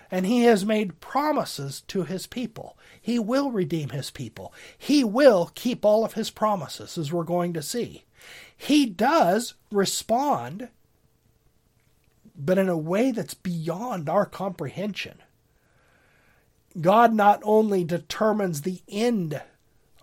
And 0.09 0.25
he 0.25 0.43
has 0.43 0.65
made 0.65 0.99
promises 0.99 1.81
to 1.87 2.03
his 2.03 2.25
people. 2.25 2.77
He 2.99 3.19
will 3.19 3.51
redeem 3.51 3.89
his 3.89 4.09
people. 4.09 4.51
He 4.77 5.03
will 5.03 5.51
keep 5.53 5.85
all 5.85 6.03
of 6.03 6.13
his 6.13 6.31
promises, 6.31 6.97
as 6.97 7.13
we're 7.13 7.23
going 7.23 7.53
to 7.53 7.61
see. 7.61 8.05
He 8.57 8.87
does 8.87 9.53
respond, 9.71 10.69
but 12.35 12.57
in 12.57 12.69
a 12.69 12.77
way 12.77 13.11
that's 13.11 13.35
beyond 13.35 14.09
our 14.09 14.25
comprehension. 14.25 15.19
God 16.79 17.13
not 17.13 17.39
only 17.43 17.83
determines 17.83 18.61
the 18.61 18.81
end, 18.87 19.41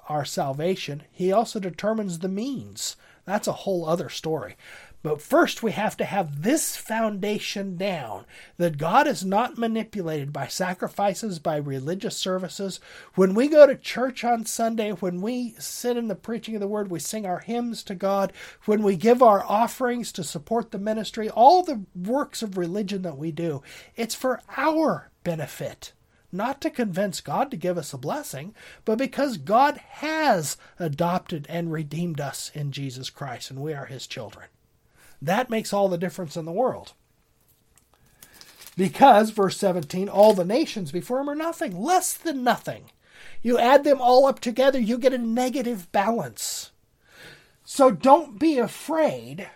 our 0.09 0.25
salvation, 0.25 1.03
He 1.11 1.33
also 1.33 1.61
determines 1.61 2.19
the 2.19 2.29
means. 2.29 2.97
That's 3.25 3.47
a 3.47 3.53
whole 3.53 3.89
other 3.89 4.09
story. 4.09 4.57
But 5.03 5.21
first, 5.21 5.65
we 5.65 5.73
have 5.73 5.97
to 5.97 6.05
have 6.05 6.43
this 6.43 6.77
foundation 6.77 7.77
down 7.77 8.25
that 8.57 8.79
God 8.79 9.09
is 9.09 9.25
not 9.25 9.59
manipulated 9.59 10.33
by 10.33 10.47
sacrifices, 10.47 11.41
by 11.41 11.57
religious 11.57 12.17
services. 12.17 12.79
When 13.17 13.35
we 13.35 13.49
go 13.49 13.67
to 13.67 13.75
church 13.75 14.23
on 14.23 14.45
Sunday, 14.45 14.93
when 14.93 15.21
we 15.21 15.57
sit 15.59 15.97
in 15.97 16.07
the 16.07 16.15
preaching 16.15 16.55
of 16.55 16.61
the 16.61 16.69
word, 16.69 16.89
we 16.89 17.01
sing 17.01 17.27
our 17.27 17.41
hymns 17.41 17.83
to 17.85 17.97
God, 17.97 18.33
when 18.65 18.85
we 18.85 18.95
give 18.95 19.23
our 19.23 19.45
offerings 19.45 20.13
to 20.13 20.25
support 20.25 20.71
the 20.71 20.79
ministry, 20.79 21.29
all 21.29 21.65
the 21.65 21.85
works 21.97 22.41
of 22.41 22.57
religion 22.57 23.03
that 23.03 23.19
we 23.19 23.33
do, 23.33 23.61
it's 23.97 24.15
for 24.15 24.41
our 24.57 25.11
benefit 25.25 25.93
not 26.33 26.61
to 26.63 26.71
convince 26.71 27.21
God 27.21 27.51
to 27.51 27.57
give 27.57 27.77
us 27.77 27.93
a 27.93 27.99
blessing, 27.99 28.55
but 28.85 28.99
because 28.99 29.37
God 29.37 29.77
has 29.77 30.57
adopted 30.79 31.47
and 31.49 31.71
redeemed 31.71 32.21
us 32.21 32.51
in 32.55 32.73
Jesus 32.73 33.11
Christ, 33.11 33.51
and 33.51 33.61
we 33.61 33.75
are 33.75 33.87
His 33.87 34.07
children. 34.07 34.47
That 35.21 35.51
makes 35.51 35.73
all 35.73 35.89
the 35.89 35.99
difference 35.99 36.37
in 36.37 36.45
the 36.45 36.53
world. 36.53 36.95
Because, 38.77 39.31
verse 39.31 39.59
17, 39.59 40.09
all 40.09 40.33
the 40.33 40.45
nations 40.45 40.91
before 40.91 41.21
him 41.21 41.29
are 41.29 41.35
nothing, 41.35 41.79
less 41.79 42.15
than 42.15 42.43
nothing. 42.43 42.87
You 43.43 43.59
add 43.59 43.85
them 43.85 44.01
all 44.01 44.27
up 44.27 44.41
together, 44.41 44.81
you 44.81 44.99
get 44.99 45.13
a 45.13 45.19
negative 45.19 45.93
balance. 45.93 46.71
So 47.65 47.91
don't 47.91 48.39
be 48.39 48.59
afraid 48.59 49.49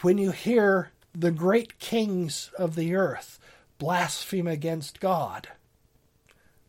when 0.00 0.18
you 0.18 0.32
hear 0.32 0.90
the 1.14 1.30
great 1.30 1.78
kings 1.78 2.50
of 2.58 2.74
the 2.74 2.94
earth 2.94 3.38
blaspheme 3.80 4.46
against 4.46 5.00
God. 5.00 5.48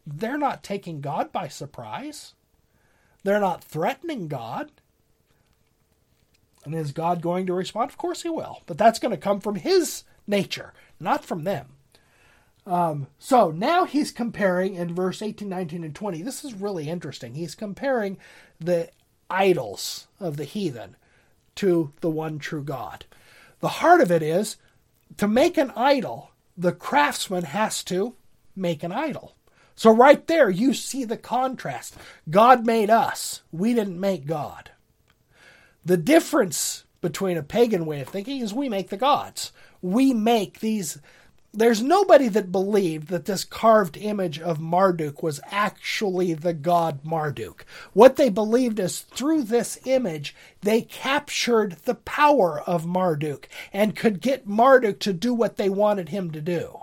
They're 0.08 0.39
not 0.39 0.63
taking 0.63 1.02
God 1.02 1.32
by 1.32 1.47
surprise. 1.47 2.34
They're 3.24 3.39
not 3.39 3.63
threatening 3.63 4.28
God. 4.28 4.71
And 6.65 6.74
is 6.74 6.91
God 6.91 7.21
going 7.21 7.45
to 7.47 7.54
respond? 7.54 7.91
Of 7.91 7.97
course 7.97 8.24
he 8.24 8.30
will. 8.30 8.62
But 8.65 8.80
that's 8.80 8.97
going 8.97 9.12
to 9.12 9.17
come 9.17 9.41
from 9.41 9.56
his 9.56 10.04
nature, 10.26 10.74
not 11.00 11.24
from 11.24 11.43
them. 11.43 11.67
Um, 12.65 13.08
so 13.19 13.52
now 13.52 13.86
he's 13.86 14.12
comparing 14.12 14.76
in 14.76 14.95
verse 14.95 15.21
18, 15.21 15.50
19, 15.50 15.84
and 15.84 15.95
20. 15.95 16.21
This 16.21 16.45
is 16.45 16.54
really 16.54 16.89
interesting. 16.89 17.36
He's 17.36 17.56
comparing 17.56 18.17
the 18.60 18.89
idols 19.30 20.08
of 20.19 20.38
the 20.38 20.45
heathen 20.45 20.95
to 21.56 21.91
the 22.02 22.10
one 22.10 22.39
true 22.39 22.63
God. 22.63 23.06
The 23.60 23.67
heart 23.67 24.02
of 24.02 24.12
it 24.12 24.24
is 24.24 24.58
to 25.17 25.28
make 25.28 25.58
an 25.58 25.71
idol 25.76 26.31
the 26.58 26.72
craftsman 26.72 27.44
has 27.44 27.84
to 27.86 28.16
make 28.56 28.84
an 28.84 28.92
idol. 28.92 29.36
So, 29.76 29.92
right 29.92 30.26
there, 30.28 30.50
you 30.50 30.74
see 30.74 31.06
the 31.06 31.18
contrast. 31.18 31.96
God 32.30 32.66
made 32.66 32.90
us, 32.90 33.42
we 33.52 33.74
didn't 33.74 34.00
make 34.00 34.26
God. 34.26 34.72
The 35.84 35.98
difference 35.98 36.86
between 37.02 37.38
a 37.38 37.44
pagan 37.44 37.86
way 37.86 38.02
of 38.02 38.10
thinking 38.10 38.42
is 38.42 38.54
we 38.54 38.70
make 38.70 38.90
the 38.90 38.98
gods. 38.98 39.52
We 39.82 40.14
make 40.14 40.60
these 40.60 41.00
there's 41.54 41.82
nobody 41.82 42.30
that 42.30 42.52
believed 42.52 43.10
that 43.10 43.26
this 43.26 43.44
carved 43.44 43.98
image 43.98 44.40
of 44.40 44.62
Marduk 44.62 45.22
was 45.22 45.42
actually 45.52 46.34
the 46.34 46.54
god 46.54 47.04
Marduk. 47.04 47.66
What 47.92 48.16
they 48.16 48.30
believed 48.30 48.80
is 48.80 49.02
through 49.02 49.44
this 49.44 49.78
image, 49.86 50.34
they 50.62 50.82
captured 50.82 51.78
the 51.84 51.96
power 51.96 52.62
of 52.66 52.86
Marduk 52.86 53.50
and 53.74 53.98
could 53.98 54.22
get 54.22 54.48
Marduk 54.48 55.00
to 55.00 55.12
do 55.12 55.34
what 55.34 55.58
they 55.58 55.68
wanted 55.68 56.10
him 56.10 56.32
to 56.32 56.40
do. 56.40 56.80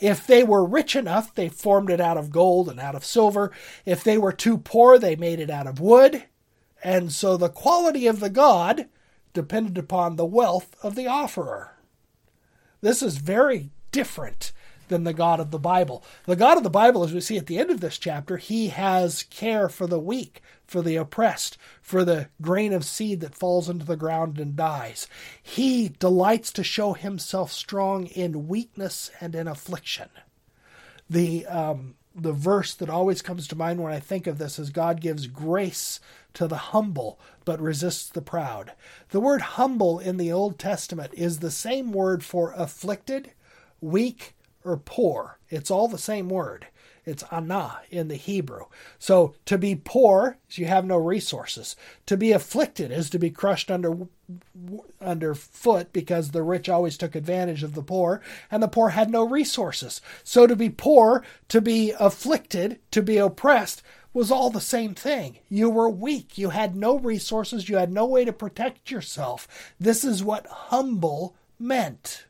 If 0.00 0.26
they 0.26 0.42
were 0.42 0.64
rich 0.64 0.96
enough, 0.96 1.32
they 1.32 1.48
formed 1.48 1.90
it 1.90 2.00
out 2.00 2.16
of 2.16 2.32
gold 2.32 2.68
and 2.68 2.80
out 2.80 2.96
of 2.96 3.04
silver. 3.04 3.52
If 3.86 4.02
they 4.02 4.18
were 4.18 4.32
too 4.32 4.58
poor, 4.58 4.98
they 4.98 5.14
made 5.14 5.38
it 5.38 5.50
out 5.50 5.68
of 5.68 5.78
wood. 5.78 6.24
And 6.82 7.12
so 7.12 7.36
the 7.36 7.48
quality 7.48 8.08
of 8.08 8.18
the 8.18 8.30
god 8.30 8.88
depended 9.32 9.78
upon 9.78 10.16
the 10.16 10.26
wealth 10.26 10.74
of 10.82 10.96
the 10.96 11.06
offerer. 11.06 11.76
This 12.82 13.00
is 13.00 13.16
very 13.18 13.70
different 13.92 14.52
than 14.88 15.04
the 15.04 15.14
God 15.14 15.40
of 15.40 15.50
the 15.52 15.58
Bible. 15.58 16.04
The 16.26 16.36
God 16.36 16.58
of 16.58 16.64
the 16.64 16.70
Bible, 16.70 17.04
as 17.04 17.14
we 17.14 17.20
see 17.20 17.38
at 17.38 17.46
the 17.46 17.58
end 17.58 17.70
of 17.70 17.80
this 17.80 17.96
chapter, 17.96 18.36
he 18.36 18.68
has 18.68 19.22
care 19.24 19.68
for 19.68 19.86
the 19.86 20.00
weak, 20.00 20.42
for 20.66 20.82
the 20.82 20.96
oppressed, 20.96 21.56
for 21.80 22.04
the 22.04 22.28
grain 22.40 22.72
of 22.72 22.84
seed 22.84 23.20
that 23.20 23.36
falls 23.36 23.68
into 23.68 23.86
the 23.86 23.96
ground 23.96 24.38
and 24.38 24.56
dies. 24.56 25.06
He 25.42 25.88
delights 25.88 26.52
to 26.52 26.64
show 26.64 26.92
himself 26.92 27.52
strong 27.52 28.06
in 28.06 28.48
weakness 28.48 29.10
and 29.20 29.34
in 29.34 29.46
affliction. 29.46 30.10
The 31.08 31.46
um, 31.46 31.94
the 32.14 32.32
verse 32.32 32.74
that 32.74 32.90
always 32.90 33.22
comes 33.22 33.48
to 33.48 33.56
mind 33.56 33.82
when 33.82 33.92
I 33.92 34.00
think 34.00 34.26
of 34.26 34.38
this 34.38 34.58
is 34.58 34.70
God 34.70 35.00
gives 35.00 35.26
grace 35.26 36.00
to 36.34 36.46
the 36.46 36.56
humble, 36.56 37.18
but 37.44 37.60
resists 37.60 38.08
the 38.08 38.22
proud. 38.22 38.72
The 39.10 39.20
word 39.20 39.42
humble 39.42 39.98
in 39.98 40.16
the 40.16 40.32
Old 40.32 40.58
Testament 40.58 41.12
is 41.14 41.38
the 41.38 41.50
same 41.50 41.92
word 41.92 42.24
for 42.24 42.52
afflicted, 42.56 43.32
weak, 43.80 44.34
or 44.64 44.76
poor. 44.76 45.38
It's 45.50 45.70
all 45.70 45.88
the 45.88 45.98
same 45.98 46.28
word. 46.28 46.66
It's 47.04 47.24
ana 47.32 47.80
in 47.90 48.08
the 48.08 48.14
Hebrew. 48.14 48.66
So 48.98 49.34
to 49.46 49.58
be 49.58 49.74
poor 49.74 50.38
is 50.48 50.58
you 50.58 50.66
have 50.66 50.84
no 50.84 50.96
resources. 50.96 51.74
To 52.06 52.16
be 52.16 52.32
afflicted 52.32 52.92
is 52.92 53.10
to 53.10 53.18
be 53.18 53.30
crushed 53.30 53.70
under 53.70 54.06
underfoot 55.00 55.92
because 55.92 56.30
the 56.30 56.42
rich 56.42 56.68
always 56.68 56.96
took 56.96 57.14
advantage 57.14 57.62
of 57.62 57.74
the 57.74 57.82
poor 57.82 58.22
and 58.50 58.62
the 58.62 58.68
poor 58.68 58.90
had 58.90 59.10
no 59.10 59.24
resources. 59.24 60.00
So 60.22 60.46
to 60.46 60.54
be 60.54 60.70
poor, 60.70 61.24
to 61.48 61.60
be 61.60 61.92
afflicted, 61.98 62.78
to 62.92 63.02
be 63.02 63.18
oppressed 63.18 63.82
was 64.14 64.30
all 64.30 64.50
the 64.50 64.60
same 64.60 64.94
thing. 64.94 65.38
You 65.48 65.70
were 65.70 65.88
weak. 65.88 66.36
You 66.38 66.50
had 66.50 66.76
no 66.76 66.98
resources. 66.98 67.68
You 67.68 67.76
had 67.76 67.90
no 67.90 68.06
way 68.06 68.24
to 68.24 68.32
protect 68.32 68.90
yourself. 68.90 69.48
This 69.80 70.04
is 70.04 70.22
what 70.22 70.46
humble 70.46 71.34
meant. 71.58 72.26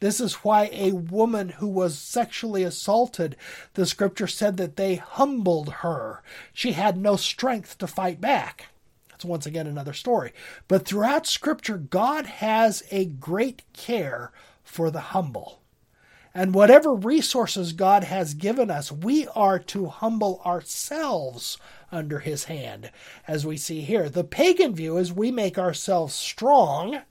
This 0.00 0.20
is 0.20 0.34
why 0.36 0.70
a 0.72 0.92
woman 0.92 1.50
who 1.50 1.68
was 1.68 1.98
sexually 1.98 2.64
assaulted, 2.64 3.36
the 3.74 3.86
scripture 3.86 4.26
said 4.26 4.56
that 4.56 4.76
they 4.76 4.96
humbled 4.96 5.68
her. 5.68 6.22
She 6.52 6.72
had 6.72 6.96
no 6.96 7.16
strength 7.16 7.78
to 7.78 7.86
fight 7.86 8.20
back. 8.20 8.68
That's 9.10 9.24
once 9.26 9.44
again 9.44 9.66
another 9.66 9.92
story. 9.92 10.32
But 10.68 10.86
throughout 10.86 11.26
scripture, 11.26 11.76
God 11.76 12.24
has 12.26 12.82
a 12.90 13.04
great 13.04 13.62
care 13.74 14.32
for 14.64 14.90
the 14.90 15.00
humble. 15.00 15.60
And 16.32 16.54
whatever 16.54 16.94
resources 16.94 17.72
God 17.72 18.04
has 18.04 18.34
given 18.34 18.70
us, 18.70 18.90
we 18.90 19.26
are 19.34 19.58
to 19.58 19.86
humble 19.86 20.40
ourselves 20.46 21.58
under 21.92 22.20
his 22.20 22.44
hand, 22.44 22.90
as 23.26 23.44
we 23.44 23.56
see 23.56 23.80
here. 23.80 24.08
The 24.08 24.24
pagan 24.24 24.74
view 24.74 24.96
is 24.96 25.12
we 25.12 25.30
make 25.30 25.58
ourselves 25.58 26.14
strong 26.14 27.02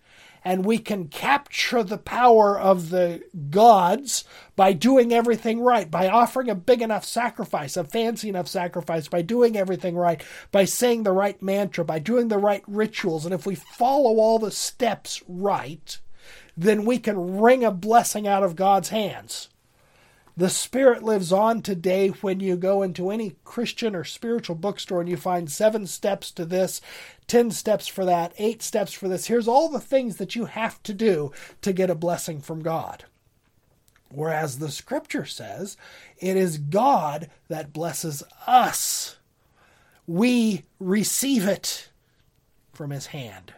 and 0.43 0.65
we 0.65 0.77
can 0.77 1.07
capture 1.07 1.83
the 1.83 1.97
power 1.97 2.57
of 2.57 2.89
the 2.89 3.21
gods 3.49 4.23
by 4.55 4.73
doing 4.73 5.13
everything 5.13 5.61
right, 5.61 5.89
by 5.89 6.07
offering 6.07 6.49
a 6.49 6.55
big 6.55 6.81
enough 6.81 7.05
sacrifice, 7.05 7.77
a 7.77 7.83
fancy 7.83 8.29
enough 8.29 8.47
sacrifice, 8.47 9.07
by 9.07 9.21
doing 9.21 9.57
everything 9.57 9.95
right, 9.95 10.23
by 10.51 10.65
saying 10.65 11.03
the 11.03 11.11
right 11.11 11.41
mantra, 11.41 11.83
by 11.83 11.99
doing 11.99 12.27
the 12.27 12.37
right 12.37 12.63
rituals. 12.67 13.25
And 13.25 13.33
if 13.33 13.45
we 13.45 13.55
follow 13.55 14.17
all 14.17 14.39
the 14.39 14.51
steps 14.51 15.21
right, 15.27 15.99
then 16.55 16.85
we 16.85 16.99
can 16.99 17.39
wring 17.39 17.63
a 17.63 17.71
blessing 17.71 18.27
out 18.27 18.43
of 18.43 18.55
God's 18.55 18.89
hands. 18.89 19.49
The 20.39 20.49
Spirit 20.49 21.03
lives 21.03 21.33
on 21.33 21.61
today 21.61 22.07
when 22.07 22.39
you 22.39 22.55
go 22.55 22.81
into 22.81 23.11
any 23.11 23.35
Christian 23.43 23.93
or 23.93 24.05
spiritual 24.05 24.55
bookstore 24.55 25.01
and 25.01 25.09
you 25.09 25.17
find 25.17 25.51
seven 25.51 25.85
steps 25.85 26.31
to 26.31 26.45
this, 26.45 26.79
10 27.27 27.51
steps 27.51 27.87
for 27.87 28.05
that, 28.05 28.31
eight 28.37 28.61
steps 28.61 28.93
for 28.93 29.09
this. 29.09 29.27
Here's 29.27 29.49
all 29.49 29.67
the 29.67 29.81
things 29.81 30.15
that 30.15 30.37
you 30.37 30.45
have 30.45 30.81
to 30.83 30.93
do 30.93 31.33
to 31.61 31.73
get 31.73 31.89
a 31.89 31.93
blessing 31.93 32.39
from 32.39 32.63
God. 32.63 33.03
Whereas 34.13 34.59
the 34.59 34.71
scripture 34.71 35.25
says 35.25 35.75
it 36.19 36.37
is 36.37 36.57
God 36.57 37.29
that 37.49 37.73
blesses 37.73 38.23
us. 38.47 39.17
We 40.07 40.63
receive 40.79 41.45
it 41.49 41.89
from 42.71 42.91
his 42.91 43.07
hand. 43.07 43.55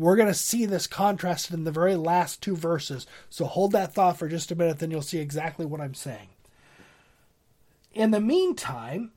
We're 0.00 0.16
going 0.16 0.28
to 0.28 0.34
see 0.34 0.64
this 0.64 0.86
contrasted 0.86 1.52
in 1.52 1.64
the 1.64 1.70
very 1.70 1.94
last 1.94 2.40
two 2.40 2.56
verses. 2.56 3.06
So 3.28 3.44
hold 3.44 3.72
that 3.72 3.92
thought 3.92 4.16
for 4.16 4.28
just 4.28 4.50
a 4.50 4.54
minute, 4.54 4.78
then 4.78 4.90
you'll 4.90 5.02
see 5.02 5.18
exactly 5.18 5.66
what 5.66 5.82
I'm 5.82 5.92
saying. 5.92 6.28
In 7.92 8.10
the 8.10 8.20
meantime, 8.20 9.12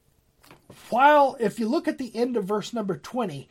while 0.89 1.37
if 1.39 1.57
you 1.57 1.69
look 1.69 1.87
at 1.87 1.99
the 1.99 2.13
end 2.13 2.35
of 2.35 2.43
verse 2.43 2.73
number 2.73 2.97
20, 2.97 3.47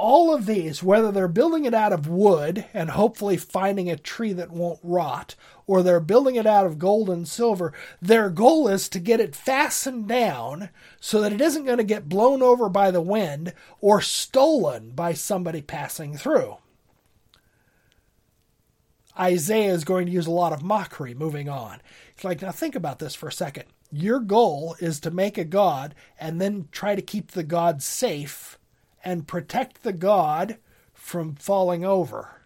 all 0.00 0.34
of 0.34 0.46
these, 0.46 0.82
whether 0.82 1.12
they're 1.12 1.28
building 1.28 1.66
it 1.66 1.74
out 1.74 1.92
of 1.92 2.08
wood 2.08 2.64
and 2.72 2.90
hopefully 2.90 3.36
finding 3.36 3.90
a 3.90 3.96
tree 3.96 4.32
that 4.32 4.50
won't 4.50 4.80
rot, 4.82 5.34
or 5.66 5.82
they're 5.82 6.00
building 6.00 6.36
it 6.36 6.46
out 6.46 6.64
of 6.64 6.78
gold 6.78 7.10
and 7.10 7.28
silver, 7.28 7.72
their 8.00 8.30
goal 8.30 8.66
is 8.66 8.88
to 8.88 8.98
get 8.98 9.20
it 9.20 9.36
fastened 9.36 10.08
down 10.08 10.70
so 11.00 11.20
that 11.20 11.32
it 11.32 11.40
isn't 11.40 11.66
going 11.66 11.78
to 11.78 11.84
get 11.84 12.08
blown 12.08 12.42
over 12.42 12.68
by 12.68 12.90
the 12.90 13.02
wind 13.02 13.52
or 13.80 14.00
stolen 14.00 14.90
by 14.90 15.12
somebody 15.12 15.60
passing 15.60 16.16
through. 16.16 16.56
Isaiah 19.18 19.74
is 19.74 19.84
going 19.84 20.06
to 20.06 20.12
use 20.12 20.26
a 20.26 20.32
lot 20.32 20.54
of 20.54 20.62
mockery 20.62 21.12
moving 21.12 21.48
on. 21.48 21.80
It's 22.14 22.24
like, 22.24 22.40
now 22.40 22.52
think 22.52 22.74
about 22.74 23.00
this 23.00 23.14
for 23.14 23.28
a 23.28 23.32
second. 23.32 23.64
Your 23.92 24.18
goal 24.18 24.76
is 24.80 24.98
to 25.00 25.10
make 25.10 25.36
a 25.36 25.44
God 25.44 25.94
and 26.18 26.40
then 26.40 26.68
try 26.72 26.94
to 26.94 27.02
keep 27.02 27.32
the 27.32 27.42
God 27.42 27.82
safe 27.82 28.56
and 29.04 29.28
protect 29.28 29.82
the 29.82 29.92
God 29.92 30.56
from 30.92 31.34
falling 31.34 31.84
over. 31.84 32.42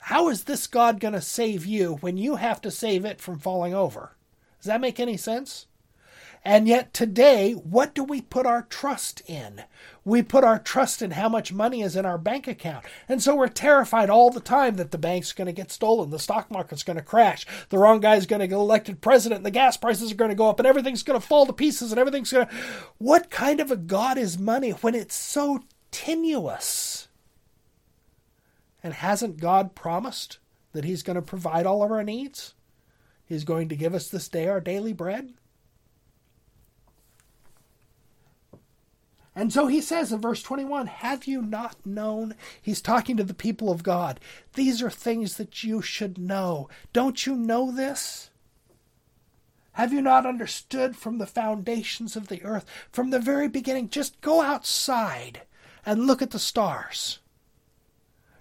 How 0.00 0.28
is 0.28 0.44
this 0.44 0.66
God 0.66 1.00
going 1.00 1.14
to 1.14 1.20
save 1.20 1.66
you 1.66 1.96
when 1.96 2.16
you 2.16 2.36
have 2.36 2.60
to 2.62 2.70
save 2.70 3.04
it 3.04 3.20
from 3.20 3.38
falling 3.38 3.74
over? 3.74 4.16
Does 4.58 4.66
that 4.66 4.80
make 4.80 4.98
any 4.98 5.16
sense? 5.16 5.66
And 6.44 6.68
yet 6.68 6.94
today, 6.94 7.52
what 7.52 7.94
do 7.94 8.04
we 8.04 8.20
put 8.20 8.46
our 8.46 8.62
trust 8.62 9.22
in? 9.26 9.64
We 10.04 10.22
put 10.22 10.44
our 10.44 10.58
trust 10.58 11.02
in 11.02 11.10
how 11.10 11.28
much 11.28 11.52
money 11.52 11.82
is 11.82 11.96
in 11.96 12.06
our 12.06 12.16
bank 12.16 12.48
account. 12.48 12.84
And 13.08 13.22
so 13.22 13.36
we're 13.36 13.48
terrified 13.48 14.08
all 14.08 14.30
the 14.30 14.40
time 14.40 14.76
that 14.76 14.90
the 14.90 14.98
bank's 14.98 15.32
going 15.32 15.46
to 15.46 15.52
get 15.52 15.70
stolen, 15.70 16.10
the 16.10 16.18
stock 16.18 16.50
market's 16.50 16.82
going 16.82 16.96
to 16.96 17.02
crash, 17.02 17.44
the 17.68 17.78
wrong 17.78 18.00
guy's 18.00 18.26
going 18.26 18.40
to 18.40 18.46
get 18.46 18.54
elected 18.54 19.00
president, 19.00 19.40
and 19.40 19.46
the 19.46 19.50
gas 19.50 19.76
prices 19.76 20.12
are 20.12 20.16
going 20.16 20.30
to 20.30 20.34
go 20.34 20.48
up, 20.48 20.58
and 20.58 20.66
everything's 20.66 21.02
going 21.02 21.20
to 21.20 21.26
fall 21.26 21.44
to 21.44 21.52
pieces, 21.52 21.92
and 21.92 21.98
everything's 21.98 22.32
going 22.32 22.46
to. 22.46 22.54
What 22.96 23.30
kind 23.30 23.60
of 23.60 23.70
a 23.70 23.76
God 23.76 24.16
is 24.16 24.38
money 24.38 24.70
when 24.70 24.94
it's 24.94 25.14
so 25.14 25.64
tenuous? 25.90 27.08
And 28.82 28.94
hasn't 28.94 29.40
God 29.40 29.74
promised 29.74 30.38
that 30.72 30.84
He's 30.84 31.02
going 31.02 31.16
to 31.16 31.22
provide 31.22 31.66
all 31.66 31.82
of 31.82 31.90
our 31.90 32.04
needs? 32.04 32.54
He's 33.26 33.44
going 33.44 33.68
to 33.68 33.76
give 33.76 33.94
us 33.94 34.08
this 34.08 34.28
day 34.28 34.48
our 34.48 34.60
daily 34.60 34.92
bread? 34.92 35.34
And 39.38 39.52
so 39.52 39.68
he 39.68 39.80
says 39.80 40.10
in 40.10 40.20
verse 40.20 40.42
21 40.42 40.88
Have 40.88 41.26
you 41.26 41.40
not 41.40 41.86
known? 41.86 42.34
He's 42.60 42.82
talking 42.82 43.16
to 43.16 43.22
the 43.22 43.32
people 43.32 43.70
of 43.70 43.84
God. 43.84 44.18
These 44.54 44.82
are 44.82 44.90
things 44.90 45.36
that 45.36 45.62
you 45.62 45.80
should 45.80 46.18
know. 46.18 46.68
Don't 46.92 47.24
you 47.24 47.36
know 47.36 47.70
this? 47.70 48.30
Have 49.74 49.92
you 49.92 50.02
not 50.02 50.26
understood 50.26 50.96
from 50.96 51.18
the 51.18 51.26
foundations 51.26 52.16
of 52.16 52.26
the 52.26 52.42
earth, 52.42 52.64
from 52.90 53.10
the 53.10 53.20
very 53.20 53.46
beginning? 53.46 53.90
Just 53.90 54.20
go 54.22 54.40
outside 54.40 55.42
and 55.86 56.04
look 56.04 56.20
at 56.20 56.32
the 56.32 56.40
stars. 56.40 57.20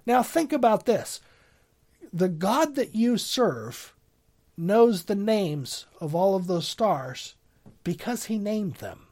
Now, 0.07 0.23
think 0.23 0.51
about 0.51 0.87
this 0.87 1.21
the 2.11 2.27
God 2.27 2.73
that 2.73 2.95
you 2.95 3.19
serve 3.19 3.93
knows 4.57 5.03
the 5.03 5.13
names 5.13 5.85
of 6.01 6.15
all 6.15 6.35
of 6.35 6.47
those 6.47 6.67
stars 6.67 7.35
because 7.83 8.25
he 8.25 8.39
named 8.39 8.77
them. 8.77 9.06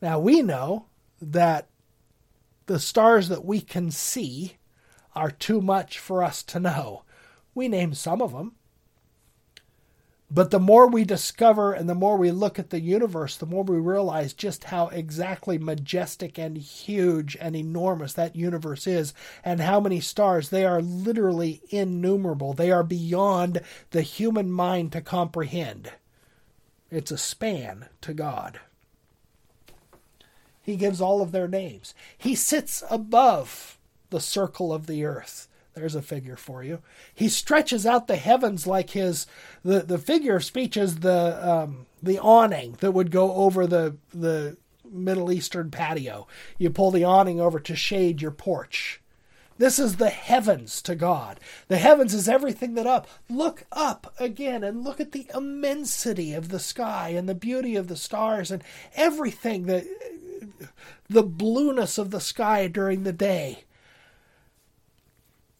Now, 0.00 0.18
we 0.18 0.42
know 0.42 0.86
that 1.20 1.68
the 2.66 2.78
stars 2.78 3.28
that 3.28 3.44
we 3.44 3.60
can 3.60 3.90
see 3.90 4.56
are 5.14 5.30
too 5.30 5.60
much 5.60 5.98
for 5.98 6.22
us 6.22 6.42
to 6.44 6.60
know. 6.60 7.02
We 7.54 7.68
name 7.68 7.94
some 7.94 8.22
of 8.22 8.32
them. 8.32 8.52
But 10.30 10.50
the 10.50 10.60
more 10.60 10.86
we 10.86 11.04
discover 11.04 11.72
and 11.72 11.88
the 11.88 11.94
more 11.94 12.18
we 12.18 12.30
look 12.30 12.58
at 12.58 12.68
the 12.68 12.80
universe, 12.80 13.36
the 13.36 13.46
more 13.46 13.64
we 13.64 13.78
realize 13.78 14.34
just 14.34 14.64
how 14.64 14.88
exactly 14.88 15.56
majestic 15.56 16.38
and 16.38 16.58
huge 16.58 17.34
and 17.40 17.56
enormous 17.56 18.12
that 18.12 18.36
universe 18.36 18.86
is, 18.86 19.14
and 19.42 19.60
how 19.60 19.80
many 19.80 20.00
stars. 20.00 20.50
They 20.50 20.66
are 20.66 20.82
literally 20.82 21.62
innumerable. 21.70 22.52
They 22.52 22.70
are 22.70 22.84
beyond 22.84 23.62
the 23.90 24.02
human 24.02 24.52
mind 24.52 24.92
to 24.92 25.00
comprehend. 25.00 25.92
It's 26.90 27.10
a 27.10 27.18
span 27.18 27.86
to 28.02 28.12
God. 28.12 28.60
He 30.68 30.76
gives 30.76 31.00
all 31.00 31.22
of 31.22 31.32
their 31.32 31.48
names. 31.48 31.94
He 32.18 32.34
sits 32.34 32.84
above 32.90 33.78
the 34.10 34.20
circle 34.20 34.70
of 34.70 34.86
the 34.86 35.02
earth. 35.02 35.48
There's 35.72 35.94
a 35.94 36.02
figure 36.02 36.36
for 36.36 36.62
you. 36.62 36.80
He 37.14 37.30
stretches 37.30 37.86
out 37.86 38.06
the 38.06 38.16
heavens 38.16 38.66
like 38.66 38.90
his 38.90 39.26
the, 39.64 39.80
the 39.80 39.96
figure 39.96 40.36
of 40.36 40.44
speech 40.44 40.76
is 40.76 40.96
the 40.96 41.40
um, 41.42 41.86
the 42.02 42.18
awning 42.18 42.76
that 42.80 42.92
would 42.92 43.10
go 43.10 43.32
over 43.32 43.66
the 43.66 43.96
the 44.12 44.58
Middle 44.84 45.32
Eastern 45.32 45.70
patio. 45.70 46.26
You 46.58 46.68
pull 46.68 46.90
the 46.90 47.02
awning 47.02 47.40
over 47.40 47.58
to 47.60 47.74
shade 47.74 48.20
your 48.20 48.30
porch. 48.30 49.00
This 49.56 49.78
is 49.78 49.96
the 49.96 50.10
heavens 50.10 50.82
to 50.82 50.94
God. 50.94 51.40
The 51.68 51.78
heavens 51.78 52.12
is 52.12 52.28
everything 52.28 52.74
that 52.74 52.86
up. 52.86 53.08
Look 53.30 53.64
up 53.72 54.14
again 54.20 54.62
and 54.62 54.84
look 54.84 55.00
at 55.00 55.12
the 55.12 55.30
immensity 55.34 56.34
of 56.34 56.50
the 56.50 56.60
sky 56.60 57.08
and 57.08 57.26
the 57.26 57.34
beauty 57.34 57.74
of 57.74 57.88
the 57.88 57.96
stars 57.96 58.50
and 58.50 58.62
everything 58.94 59.64
the 59.64 59.88
the 61.08 61.22
blueness 61.22 61.98
of 61.98 62.10
the 62.10 62.20
sky 62.20 62.66
during 62.68 63.02
the 63.02 63.12
day. 63.12 63.64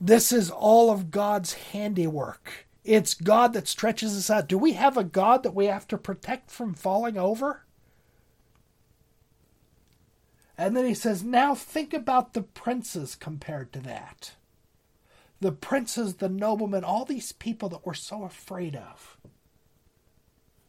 This 0.01 0.33
is 0.33 0.51
all 0.51 0.91
of 0.91 1.11
God's 1.11 1.55
handiwork. 1.55 2.67
It's 2.85 3.15
God 3.15 3.53
that 3.53 3.69
stretches 3.69 4.17
us 4.17 4.31
out. 4.31 4.49
Do 4.49 4.57
we 4.57 4.73
have 4.75 4.97
a 4.97 5.05
God 5.05 5.43
that 5.43 5.55
we 5.55 5.67
have 5.67 5.87
to 5.89 5.99
protect 5.99 6.51
from 6.51 6.75
falling 6.75 7.19
over? 7.19 7.65
And 10.57 10.77
then 10.77 10.85
he 10.87 10.95
says, 10.95 11.23
Now 11.23 11.55
think 11.55 11.93
about 11.93 12.33
the 12.33 12.43
princes 12.43 13.15
compared 13.15 13.73
to 13.73 13.81
that. 13.81 14.33
The 15.41 15.53
princes, 15.53 16.15
the 16.15 16.29
noblemen, 16.29 16.83
all 16.83 17.05
these 17.05 17.31
people 17.31 17.69
that 17.69 17.87
we're 17.87 17.95
so 17.95 18.25
afraid 18.25 18.75
of. 18.75 19.17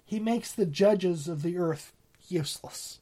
He 0.06 0.20
makes 0.20 0.52
the 0.52 0.66
judges 0.66 1.28
of 1.28 1.42
the 1.42 1.58
earth 1.58 1.94
useless. 2.28 2.99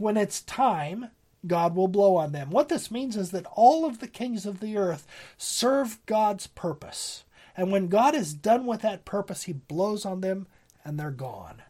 When 0.00 0.16
it's 0.16 0.40
time, 0.40 1.10
God 1.46 1.76
will 1.76 1.86
blow 1.86 2.16
on 2.16 2.32
them. 2.32 2.48
What 2.48 2.70
this 2.70 2.90
means 2.90 3.18
is 3.18 3.32
that 3.32 3.44
all 3.52 3.84
of 3.84 3.98
the 3.98 4.08
kings 4.08 4.46
of 4.46 4.60
the 4.60 4.78
earth 4.78 5.06
serve 5.36 5.98
God's 6.06 6.46
purpose. 6.46 7.24
And 7.54 7.70
when 7.70 7.88
God 7.88 8.14
is 8.14 8.32
done 8.32 8.64
with 8.64 8.80
that 8.80 9.04
purpose, 9.04 9.42
he 9.42 9.52
blows 9.52 10.06
on 10.06 10.22
them 10.22 10.46
and 10.86 10.98
they're 10.98 11.10
gone. 11.10 11.60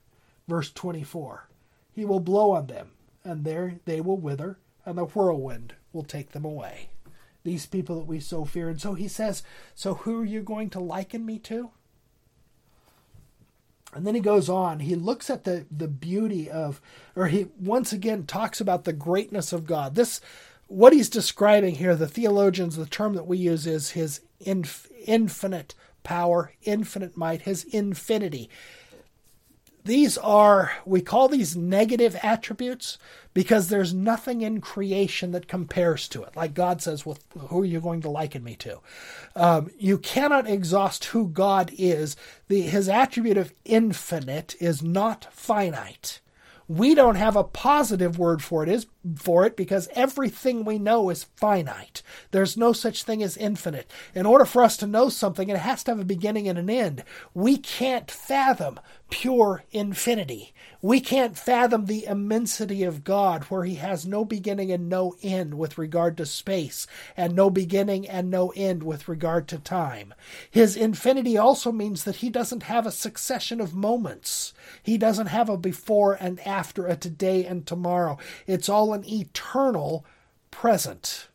Verse 0.47 0.71
24 0.71 1.49
He 1.93 2.05
will 2.05 2.21
blow 2.21 2.53
on 2.53 2.69
them 2.69 2.93
and 3.25 3.45
there 3.45 3.81
they 3.85 4.01
will 4.01 4.17
wither, 4.17 4.59
and 4.87 4.97
the 4.97 5.07
whirlwind 5.07 5.75
will 5.93 6.05
take 6.05 6.31
them 6.31 6.45
away. 6.45 6.91
These 7.43 7.67
people 7.67 7.97
that 7.97 8.07
we 8.07 8.21
so 8.21 8.45
fear. 8.45 8.69
And 8.69 8.81
so 8.81 8.95
he 8.95 9.09
says, 9.09 9.43
So 9.75 9.95
who 9.95 10.21
are 10.21 10.25
you 10.25 10.41
going 10.43 10.71
to 10.71 10.79
liken 10.79 11.27
me 11.27 11.41
to? 11.41 11.71
And 13.93 14.07
then 14.07 14.15
he 14.15 14.21
goes 14.21 14.49
on. 14.49 14.81
He 14.81 14.95
looks 14.95 15.31
at 15.31 15.45
the, 15.45 15.67
the 15.71 15.89
beauty 15.89 16.49
of, 16.51 16.81
or 17.17 17.27
he 17.27 17.49
once 17.59 17.93
again 17.93 18.25
talks 18.25 18.61
about 18.61 18.85
the 18.85 18.93
greatness 18.93 19.53
of 19.53 19.67
God. 19.67 19.95
This, 19.95 20.21
what 20.69 20.93
he's 20.93 21.09
describing 21.09 21.77
here, 21.77 21.97
the 21.97 22.07
theologians, 22.07 22.77
the 22.77 22.87
term 22.87 23.15
that 23.15 23.27
we 23.27 23.39
use 23.39 23.67
is 23.67 23.91
his 23.91 24.21
inf, 24.39 24.89
infinite 25.05 25.75
power, 26.03 26.53
infinite 26.63 27.17
might, 27.17 27.43
his 27.43 27.65
infinity 27.65 28.49
these 29.85 30.19
are, 30.19 30.73
we 30.85 31.01
call 31.01 31.29
these 31.29 31.57
negative 31.57 32.17
attributes 32.23 32.99
because 33.33 33.69
there's 33.69 33.95
nothing 33.95 34.43
in 34.43 34.61
creation 34.61 35.33
that 35.33 35.49
compares 35.49 36.09
to 36.09 36.23
it. 36.23 36.37
Like 36.37 36.55
God 36.55 36.83
says, 36.83 37.07
well, 37.07 37.19
who 37.39 37.63
are 37.63 37.67
you 37.67 37.81
going 37.81 38.01
to 38.03 38.11
liken 38.11 38.43
me 38.45 38.57
to? 38.57 38.81
Um, 39.37 39.71
you 39.79 39.99
cannot 39.99 40.49
exhaust 40.49 41.07
who 41.07 41.29
God 41.29 41.73
is. 41.79 42.17
The, 42.49 42.63
his 42.63 42.89
attribute 42.89 43.37
of 43.37 43.55
infinite 43.65 44.55
is 44.61 44.83
not 44.83 45.33
finite 45.33 46.21
we 46.71 46.95
don't 46.95 47.17
have 47.17 47.35
a 47.35 47.43
positive 47.43 48.17
word 48.17 48.41
for 48.45 48.63
it 48.63 48.69
is 48.69 48.87
for 49.17 49.47
it 49.47 49.57
because 49.57 49.89
everything 49.95 50.65
we 50.65 50.79
know 50.79 51.11
is 51.11 51.25
finite. 51.37 52.03
There's 52.31 52.57
no 52.57 52.73
such 52.73 53.03
thing 53.03 53.23
as 53.23 53.37
infinite. 53.37 53.91
In 54.15 54.27
order 54.27 54.45
for 54.45 54.63
us 54.63 54.77
to 54.79 54.87
know 54.87 55.09
something, 55.09 55.49
it 55.49 55.57
has 55.57 55.83
to 55.85 55.93
have 55.93 56.01
a 56.01 56.05
beginning 56.05 56.49
and 56.49 56.59
an 56.59 56.69
end. 56.69 57.05
We 57.35 57.57
can't 57.57 58.11
fathom 58.11 58.79
pure 59.11 59.65
infinity. 59.73 60.55
We 60.83 61.01
can't 61.01 61.37
fathom 61.37 61.87
the 61.87 62.07
immensity 62.07 62.85
of 62.85 63.05
God 63.05 63.45
where 63.45 63.65
he 63.65 63.75
has 63.75 64.07
no 64.07 64.25
beginning 64.25 64.73
and 64.73 64.89
no 64.89 65.15
end 65.23 65.55
with 65.55 65.77
regard 65.77 66.17
to 66.17 66.27
space 66.27 66.87
and 67.17 67.35
no 67.35 67.51
beginning 67.51 68.09
and 68.09 68.31
no 68.31 68.51
end 68.57 68.83
with 68.83 69.09
regard 69.09 69.47
to 69.49 69.59
time. 69.59 70.15
His 70.51 70.77
infinity 70.77 71.37
also 71.37 71.71
means 71.73 72.05
that 72.05 72.17
he 72.17 72.31
doesn't 72.31 72.63
have 72.63 72.87
a 72.87 72.93
succession 72.93 73.61
of 73.61 73.75
moments. 73.75 74.55
He 74.83 74.97
doesn't 74.97 75.27
have 75.27 75.49
a 75.49 75.59
before 75.59 76.15
and 76.15 76.41
after, 76.47 76.87
a 76.87 76.97
today 76.97 77.45
and 77.45 77.67
tomorrow. 77.67 78.17
It's 78.47 78.69
all 78.69 78.90
an 78.93 79.05
eternal 79.09 80.05
present. 80.51 81.29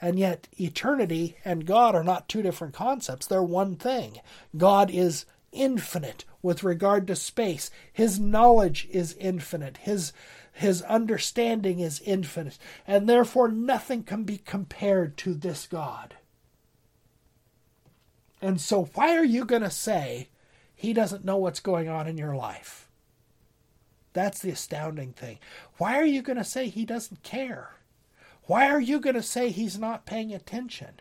And 0.00 0.18
yet, 0.18 0.48
eternity 0.58 1.36
and 1.44 1.66
God 1.66 1.94
are 1.94 2.04
not 2.04 2.28
two 2.28 2.42
different 2.42 2.74
concepts. 2.74 3.26
They're 3.26 3.42
one 3.42 3.76
thing. 3.76 4.20
God 4.56 4.90
is 4.90 5.24
infinite 5.52 6.24
with 6.42 6.62
regard 6.62 7.06
to 7.06 7.16
space. 7.16 7.70
His 7.92 8.20
knowledge 8.20 8.86
is 8.90 9.16
infinite. 9.18 9.78
His 9.78 10.12
his 10.52 10.82
understanding 10.82 11.80
is 11.80 12.00
infinite, 12.04 12.58
and 12.86 13.08
therefore 13.08 13.48
nothing 13.48 14.04
can 14.04 14.22
be 14.22 14.38
compared 14.38 15.16
to 15.18 15.34
this 15.34 15.66
God. 15.66 16.14
And 18.40 18.60
so, 18.60 18.84
why 18.94 19.16
are 19.16 19.24
you 19.24 19.44
going 19.44 19.62
to 19.62 19.70
say 19.70 20.28
he 20.74 20.92
doesn't 20.92 21.24
know 21.24 21.38
what's 21.38 21.60
going 21.60 21.88
on 21.88 22.06
in 22.06 22.16
your 22.16 22.36
life? 22.36 22.83
That's 24.14 24.38
the 24.38 24.50
astounding 24.50 25.12
thing. 25.12 25.38
Why 25.76 25.98
are 25.98 26.06
you 26.06 26.22
going 26.22 26.38
to 26.38 26.44
say 26.44 26.68
he 26.68 26.86
doesn't 26.86 27.22
care? 27.22 27.72
Why 28.44 28.68
are 28.68 28.80
you 28.80 29.00
going 29.00 29.16
to 29.16 29.22
say 29.22 29.50
he's 29.50 29.78
not 29.78 30.06
paying 30.06 30.32
attention? 30.32 31.00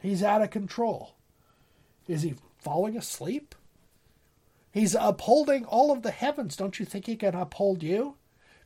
He's 0.00 0.22
out 0.22 0.42
of 0.42 0.50
control. 0.50 1.14
Is 2.08 2.22
he 2.22 2.34
falling 2.58 2.96
asleep? 2.96 3.54
He's 4.70 4.94
upholding 4.94 5.64
all 5.64 5.92
of 5.92 6.02
the 6.02 6.10
heavens. 6.10 6.56
Don't 6.56 6.78
you 6.80 6.86
think 6.86 7.06
he 7.06 7.16
can 7.16 7.34
uphold 7.34 7.82
you? 7.82 8.16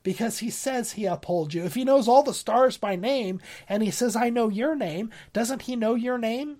Because 0.05 0.39
he 0.39 0.51
says 0.51 0.93
he 0.93 1.07
upholds 1.07 1.55
you. 1.55 1.65
If 1.65 1.75
he 1.75 1.85
knows 1.85 2.07
all 2.07 2.23
the 2.23 2.35
stars 2.35 2.77
by 2.77 2.97
name 2.97 3.41
and 3.69 3.83
he 3.83 3.91
says, 3.91 4.15
I 4.15 4.31
know 4.31 4.49
your 4.49 4.77
name, 4.77 5.11
doesn't 5.33 5.63
he 5.63 5.75
know 5.75 5.95
your 5.95 6.19
name? 6.19 6.59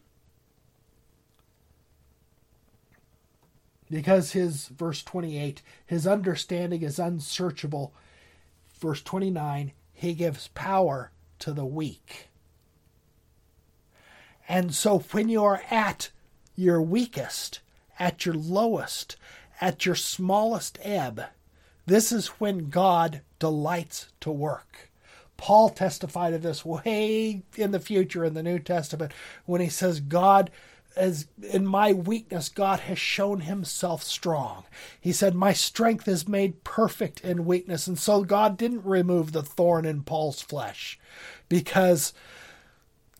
Because 3.93 4.33
his, 4.33 4.69
verse 4.69 5.03
28, 5.03 5.61
his 5.85 6.07
understanding 6.07 6.81
is 6.81 6.99
unsearchable. 6.99 7.93
Verse 8.81 9.03
29, 9.03 9.73
he 9.93 10.15
gives 10.15 10.49
power 10.49 11.11
to 11.41 11.53
the 11.53 11.67
weak. 11.67 12.31
And 14.49 14.75
so 14.75 15.01
when 15.11 15.29
you 15.29 15.45
are 15.45 15.61
at 15.71 16.09
your 16.57 16.81
weakest, 16.81 17.61
at 17.99 18.25
your 18.25 18.35
lowest, 18.35 19.17
at 19.61 19.85
your 19.85 19.95
smallest 19.95 20.79
ebb, 20.83 21.25
this 21.85 22.13
is 22.13 22.29
when 22.41 22.71
God 22.71 23.21
delights 23.39 24.09
to 24.21 24.31
work. 24.31 24.91
Paul 25.37 25.69
testified 25.69 26.33
of 26.33 26.41
this 26.41 26.65
way 26.65 27.43
in 27.57 27.73
the 27.73 27.81
future 27.81 28.25
in 28.25 28.33
the 28.33 28.43
New 28.43 28.59
Testament 28.59 29.13
when 29.45 29.61
he 29.61 29.69
says, 29.69 30.01
God, 30.01 30.51
as 30.97 31.27
in 31.43 31.67
my 31.67 31.93
weakness, 31.93 32.49
God 32.49 32.81
has 32.81 32.99
shown 32.99 33.41
himself 33.41 34.03
strong. 34.03 34.65
He 35.01 35.13
said, 35.13 35.35
My 35.35 35.53
strength 35.53 36.07
is 36.09 36.29
made 36.29 36.65
perfect 36.65 37.21
in 37.21 37.45
weakness. 37.45 37.87
And 37.87 37.99
so 37.99 38.25
God 38.25 38.57
didn't 38.57 38.85
remove 38.85 39.33
the 39.33 39.43
thorn 39.43 39.85
in 39.85 40.03
Paul's 40.03 40.43
flesh 40.43 40.99
because 41.49 42.13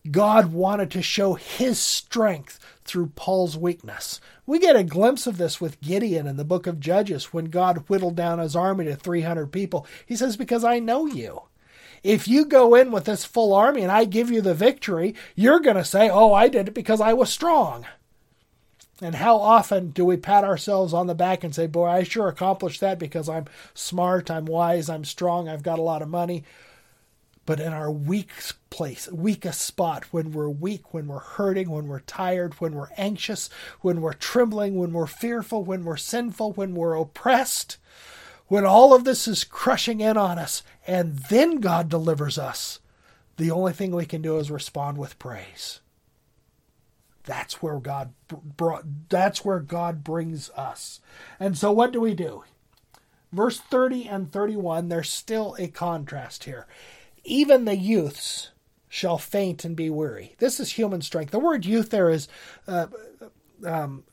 God 0.09 0.51
wanted 0.51 0.91
to 0.91 1.01
show 1.01 1.35
his 1.35 1.79
strength 1.79 2.59
through 2.83 3.07
Paul's 3.15 3.57
weakness. 3.57 4.19
We 4.45 4.59
get 4.59 4.75
a 4.75 4.83
glimpse 4.83 5.25
of 5.27 5.37
this 5.37 5.61
with 5.61 5.79
Gideon 5.79 6.27
in 6.27 6.35
the 6.35 6.43
book 6.43 6.67
of 6.67 6.81
Judges 6.81 7.31
when 7.31 7.45
God 7.45 7.85
whittled 7.87 8.15
down 8.15 8.39
his 8.39 8.55
army 8.55 8.85
to 8.85 8.95
300 8.95 9.51
people. 9.51 9.87
He 10.05 10.15
says, 10.15 10.35
Because 10.35 10.63
I 10.63 10.79
know 10.79 11.05
you. 11.05 11.43
If 12.03 12.27
you 12.27 12.45
go 12.45 12.75
in 12.75 12.91
with 12.91 13.05
this 13.05 13.25
full 13.25 13.53
army 13.53 13.81
and 13.81 13.91
I 13.91 14.05
give 14.05 14.29
you 14.29 14.41
the 14.41 14.53
victory, 14.53 15.15
you're 15.35 15.59
going 15.59 15.77
to 15.77 15.85
say, 15.85 16.09
Oh, 16.09 16.33
I 16.33 16.47
did 16.49 16.67
it 16.67 16.73
because 16.73 17.01
I 17.01 17.13
was 17.13 17.29
strong. 17.31 17.85
And 19.01 19.15
how 19.15 19.37
often 19.37 19.89
do 19.89 20.05
we 20.05 20.17
pat 20.17 20.43
ourselves 20.43 20.93
on 20.93 21.07
the 21.07 21.15
back 21.15 21.43
and 21.43 21.55
say, 21.55 21.67
Boy, 21.67 21.87
I 21.87 22.03
sure 22.03 22.27
accomplished 22.27 22.81
that 22.81 22.99
because 22.99 23.29
I'm 23.29 23.45
smart, 23.73 24.29
I'm 24.29 24.45
wise, 24.45 24.89
I'm 24.89 25.05
strong, 25.05 25.47
I've 25.47 25.63
got 25.63 25.79
a 25.79 25.83
lot 25.83 26.01
of 26.01 26.09
money 26.09 26.43
but 27.45 27.59
in 27.59 27.73
our 27.73 27.91
weak 27.91 28.31
place, 28.69 29.09
weakest 29.11 29.61
spot, 29.61 30.05
when 30.11 30.31
we're 30.31 30.49
weak, 30.49 30.93
when 30.93 31.07
we're 31.07 31.19
hurting, 31.19 31.69
when 31.69 31.87
we're 31.87 31.99
tired, 32.01 32.53
when 32.55 32.73
we're 32.73 32.89
anxious, 32.97 33.49
when 33.81 34.01
we're 34.01 34.13
trembling, 34.13 34.75
when 34.75 34.93
we're 34.93 35.07
fearful, 35.07 35.63
when 35.63 35.83
we're 35.83 35.97
sinful, 35.97 36.53
when 36.53 36.73
we're 36.73 36.95
oppressed, 36.95 37.77
when 38.47 38.65
all 38.65 38.93
of 38.93 39.03
this 39.03 39.27
is 39.27 39.43
crushing 39.43 40.01
in 40.01 40.17
on 40.17 40.37
us, 40.37 40.63
and 40.85 41.17
then 41.29 41.59
God 41.59 41.89
delivers 41.89 42.37
us, 42.37 42.79
the 43.37 43.51
only 43.51 43.73
thing 43.73 43.91
we 43.91 44.05
can 44.05 44.21
do 44.21 44.37
is 44.37 44.51
respond 44.51 44.97
with 44.97 45.19
praise. 45.19 45.79
That's 47.23 47.61
where 47.61 47.79
God 47.79 48.13
brought, 48.27 48.83
that's 49.09 49.45
where 49.45 49.59
God 49.59 50.03
brings 50.03 50.49
us. 50.51 50.99
And 51.39 51.57
so 51.57 51.71
what 51.71 51.91
do 51.91 52.01
we 52.01 52.13
do? 52.13 52.43
Verse 53.31 53.59
30 53.59 54.07
and 54.07 54.31
31, 54.31 54.89
there's 54.89 55.09
still 55.09 55.55
a 55.57 55.67
contrast 55.67 56.43
here. 56.43 56.67
Even 57.23 57.65
the 57.65 57.77
youths 57.77 58.51
shall 58.89 59.17
faint 59.17 59.65
and 59.65 59.75
be 59.75 59.89
weary. 59.89 60.35
This 60.37 60.59
is 60.59 60.73
human 60.73 61.01
strength. 61.01 61.31
The 61.31 61.39
word 61.39 61.65
youth 61.65 61.89
there 61.89 62.09
is 62.09 62.27
uh, 62.67 62.87
um, 63.65 64.03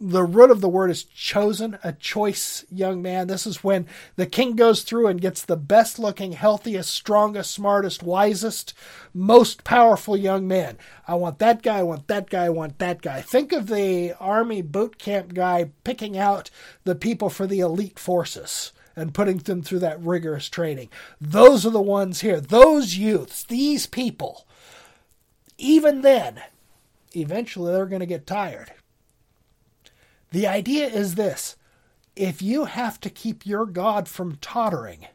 the 0.00 0.24
root 0.24 0.50
of 0.50 0.60
the 0.60 0.68
word 0.68 0.90
is 0.90 1.04
chosen, 1.04 1.78
a 1.84 1.92
choice 1.92 2.64
young 2.70 3.00
man. 3.00 3.28
This 3.28 3.46
is 3.46 3.62
when 3.62 3.86
the 4.16 4.26
king 4.26 4.56
goes 4.56 4.82
through 4.82 5.06
and 5.06 5.20
gets 5.20 5.42
the 5.42 5.56
best 5.56 5.98
looking, 5.98 6.32
healthiest, 6.32 6.92
strongest, 6.92 7.52
smartest, 7.52 8.02
wisest, 8.02 8.74
most 9.12 9.62
powerful 9.62 10.16
young 10.16 10.48
man. 10.48 10.78
I 11.06 11.14
want 11.14 11.38
that 11.38 11.62
guy, 11.62 11.78
I 11.78 11.82
want 11.84 12.08
that 12.08 12.28
guy, 12.28 12.46
I 12.46 12.50
want 12.50 12.78
that 12.80 13.02
guy. 13.02 13.20
Think 13.20 13.52
of 13.52 13.68
the 13.68 14.14
army 14.18 14.62
boot 14.62 14.98
camp 14.98 15.32
guy 15.32 15.70
picking 15.84 16.18
out 16.18 16.50
the 16.82 16.96
people 16.96 17.30
for 17.30 17.46
the 17.46 17.60
elite 17.60 17.98
forces 17.98 18.72
and 18.96 19.14
putting 19.14 19.38
them 19.38 19.62
through 19.62 19.80
that 19.80 20.00
rigorous 20.00 20.48
training. 20.48 20.88
Those 21.20 21.64
are 21.64 21.70
the 21.70 21.80
ones 21.80 22.20
here. 22.20 22.40
Those 22.40 22.96
youths, 22.96 23.44
these 23.44 23.86
people, 23.86 24.46
even 25.56 26.02
then, 26.02 26.42
eventually 27.14 27.72
they're 27.72 27.86
going 27.86 28.00
to 28.00 28.06
get 28.06 28.26
tired 28.26 28.72
the 30.34 30.48
idea 30.48 30.88
is 30.88 31.14
this 31.14 31.54
if 32.16 32.42
you 32.42 32.64
have 32.64 32.98
to 33.02 33.08
keep 33.08 33.46
your 33.46 33.66
God 33.66 34.08
from 34.08 34.34
tottering, 34.40 35.06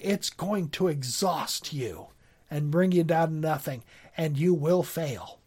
it's 0.00 0.30
going 0.30 0.70
to 0.70 0.88
exhaust 0.88 1.74
you 1.74 2.06
and 2.50 2.70
bring 2.70 2.90
you 2.90 3.04
down 3.04 3.28
to 3.28 3.34
nothing, 3.34 3.84
and 4.16 4.38
you 4.38 4.54
will 4.54 4.82
fail. 4.82 5.38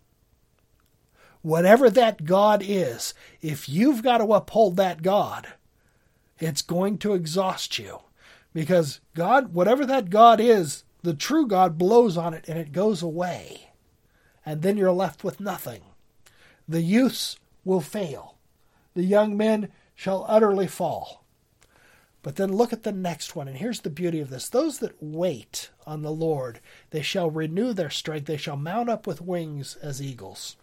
Whatever 1.41 1.89
that 1.89 2.25
God 2.25 2.61
is, 2.63 3.15
if 3.41 3.67
you've 3.67 4.03
got 4.03 4.19
to 4.19 4.33
uphold 4.33 4.75
that 4.75 5.01
God, 5.01 5.47
it's 6.37 6.61
going 6.61 6.99
to 6.99 7.15
exhaust 7.15 7.79
you. 7.79 8.01
Because 8.53 8.99
God, 9.15 9.51
whatever 9.51 9.83
that 9.87 10.11
God 10.11 10.39
is, 10.39 10.83
the 11.01 11.15
true 11.15 11.47
God 11.47 11.79
blows 11.79 12.17
on 12.17 12.35
it 12.35 12.45
and 12.47 12.59
it 12.59 12.71
goes 12.71 13.01
away. 13.01 13.71
And 14.45 14.61
then 14.61 14.77
you're 14.77 14.91
left 14.91 15.23
with 15.23 15.39
nothing. 15.39 15.81
The 16.67 16.83
youths 16.83 17.39
will 17.65 17.81
fail 17.81 18.36
the 18.97 19.03
young 19.03 19.37
men 19.37 19.69
shall 19.93 20.25
utterly 20.27 20.65
fall. 20.65 21.23
But 22.23 22.35
then 22.35 22.51
look 22.51 22.73
at 22.73 22.81
the 22.81 22.91
next 22.91 23.35
one, 23.35 23.47
and 23.47 23.55
here's 23.55 23.81
the 23.81 23.91
beauty 23.91 24.19
of 24.19 24.31
this. 24.31 24.49
Those 24.49 24.79
that 24.79 25.01
wait 25.01 25.69
on 25.85 26.01
the 26.01 26.11
Lord, 26.11 26.59
they 26.89 27.03
shall 27.03 27.29
renew 27.29 27.73
their 27.73 27.91
strength, 27.91 28.25
they 28.25 28.37
shall 28.37 28.57
mount 28.57 28.89
up 28.89 29.05
with 29.05 29.21
wings 29.21 29.75
as 29.83 30.01
eagles. 30.01 30.57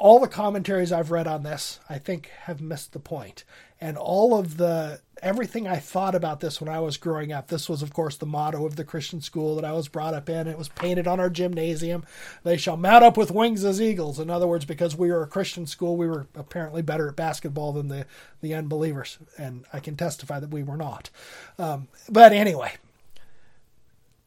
All 0.00 0.18
the 0.18 0.28
commentaries 0.28 0.92
I've 0.92 1.10
read 1.10 1.26
on 1.26 1.42
this, 1.42 1.78
I 1.88 1.98
think, 1.98 2.30
have 2.44 2.62
missed 2.62 2.94
the 2.94 2.98
point. 2.98 3.44
And 3.82 3.98
all 3.98 4.34
of 4.38 4.56
the 4.56 5.00
everything 5.22 5.68
I 5.68 5.76
thought 5.76 6.14
about 6.14 6.40
this 6.40 6.58
when 6.58 6.70
I 6.70 6.80
was 6.80 6.96
growing 6.96 7.32
up. 7.32 7.48
This 7.48 7.68
was, 7.68 7.82
of 7.82 7.92
course, 7.92 8.16
the 8.16 8.24
motto 8.24 8.64
of 8.64 8.76
the 8.76 8.84
Christian 8.84 9.20
school 9.20 9.56
that 9.56 9.64
I 9.64 9.72
was 9.72 9.88
brought 9.88 10.14
up 10.14 10.30
in. 10.30 10.46
It 10.46 10.56
was 10.56 10.70
painted 10.70 11.06
on 11.06 11.20
our 11.20 11.28
gymnasium. 11.28 12.04
They 12.44 12.56
shall 12.56 12.78
mount 12.78 13.04
up 13.04 13.18
with 13.18 13.30
wings 13.30 13.62
as 13.62 13.80
eagles. 13.80 14.18
In 14.18 14.30
other 14.30 14.46
words, 14.46 14.64
because 14.64 14.96
we 14.96 15.10
were 15.10 15.22
a 15.22 15.28
Christian 15.28 15.66
school, 15.66 15.98
we 15.98 16.06
were 16.06 16.26
apparently 16.34 16.80
better 16.80 17.08
at 17.08 17.16
basketball 17.16 17.74
than 17.74 17.88
the, 17.88 18.06
the 18.40 18.54
unbelievers. 18.54 19.18
And 19.36 19.66
I 19.70 19.80
can 19.80 19.96
testify 19.96 20.40
that 20.40 20.50
we 20.50 20.62
were 20.62 20.78
not. 20.78 21.10
Um, 21.58 21.88
but 22.08 22.32
anyway, 22.32 22.72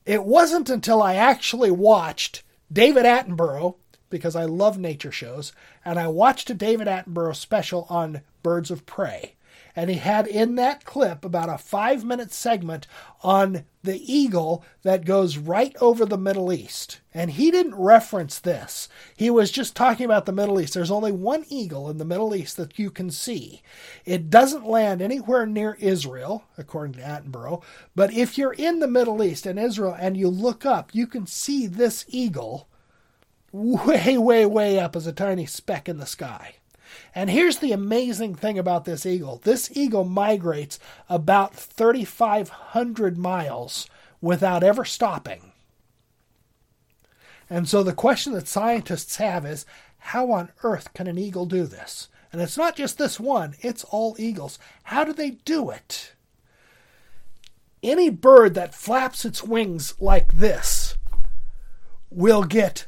it 0.06 0.24
wasn't 0.24 0.70
until 0.70 1.02
I 1.02 1.16
actually 1.16 1.72
watched 1.72 2.44
David 2.72 3.06
Attenborough 3.06 3.76
because 4.14 4.36
I 4.36 4.46
love 4.46 4.78
nature 4.78 5.12
shows, 5.12 5.52
and 5.84 6.00
I 6.00 6.08
watched 6.08 6.50
a 6.52 6.54
David 6.54 6.88
Attenborough 6.88 7.36
special 7.36 7.88
on 7.90 8.22
birds 8.44 8.70
of 8.70 8.86
prey 8.86 9.34
and 9.76 9.90
he 9.90 9.98
had 9.98 10.28
in 10.28 10.56
that 10.56 10.86
clip 10.86 11.26
about 11.26 11.50
a 11.50 11.58
five 11.58 12.04
minute 12.04 12.32
segment 12.32 12.86
on 13.24 13.66
the 13.82 14.14
eagle 14.14 14.64
that 14.84 15.06
goes 15.06 15.38
right 15.38 15.76
over 15.82 16.06
the 16.06 16.18
Middle 16.18 16.54
East. 16.54 17.02
And 17.14 17.32
he 17.32 17.52
didn't 17.52 17.76
reference 17.76 18.40
this. 18.40 18.88
He 19.18 19.30
was 19.30 19.52
just 19.52 19.76
talking 19.76 20.06
about 20.06 20.26
the 20.26 20.32
Middle 20.32 20.60
East. 20.60 20.74
There's 20.74 20.92
only 20.92 21.12
one 21.12 21.46
eagle 21.50 21.90
in 21.90 21.98
the 21.98 22.06
Middle 22.06 22.36
East 22.36 22.56
that 22.58 22.78
you 22.78 22.92
can 22.92 23.10
see. 23.10 23.62
It 24.06 24.30
doesn't 24.30 24.68
land 24.68 25.02
anywhere 25.02 25.46
near 25.46 25.76
Israel, 25.80 26.46
according 26.58 26.94
to 26.94 27.02
Attenborough. 27.02 27.64
But 27.96 28.14
if 28.14 28.38
you're 28.38 28.54
in 28.54 28.80
the 28.80 28.88
Middle 28.88 29.24
East 29.24 29.46
and 29.46 29.60
Israel 29.60 29.96
and 30.00 30.16
you 30.16 30.30
look 30.30 30.66
up, 30.66 30.94
you 30.94 31.08
can 31.08 31.26
see 31.26 31.68
this 31.68 32.06
eagle 32.08 32.68
way, 33.54 34.18
way, 34.18 34.46
way 34.46 34.80
up 34.80 34.96
as 34.96 35.08
a 35.08 35.14
tiny 35.14 35.46
speck 35.46 35.88
in 35.88 35.98
the 35.98 36.06
sky. 36.06 36.56
And 37.16 37.30
here's 37.30 37.58
the 37.58 37.72
amazing 37.72 38.36
thing 38.36 38.60
about 38.60 38.86
this 38.86 39.06
eagle 39.06 39.40
this 39.44 39.76
eagle 39.76 40.04
migrates 40.04 40.80
about 41.08 41.56
3,500 41.56 43.18
miles 43.18 43.88
without 44.20 44.64
ever 44.64 44.84
stopping. 44.84 45.52
And 47.50 47.70
so 47.70 47.84
the 47.84 47.94
question 47.94 48.34
that 48.34 48.48
scientists 48.48 49.18
have 49.18 49.46
is 49.46 49.66
how 50.00 50.32
on 50.32 50.50
earth 50.64 50.94
can 50.94 51.08
an 51.08 51.18
eagle 51.18 51.46
do 51.46 51.66
this? 51.66 52.10
And 52.32 52.42
it's 52.42 52.58
not 52.58 52.76
just 52.76 52.98
this 52.98 53.20
one, 53.20 53.56
it's 53.62 53.84
all 53.84 54.16
eagles. 54.18 54.58
How 54.84 55.04
do 55.04 55.14
they 55.14 55.32
do 55.32 55.70
it? 55.70 56.14
Any 57.84 58.10
bird 58.10 58.56
that 58.56 58.74
flaps 58.74 59.24
its 59.24 59.44
wings 59.44 59.94
like 60.00 60.34
this 60.34 60.98
will 62.10 62.44
get 62.44 62.88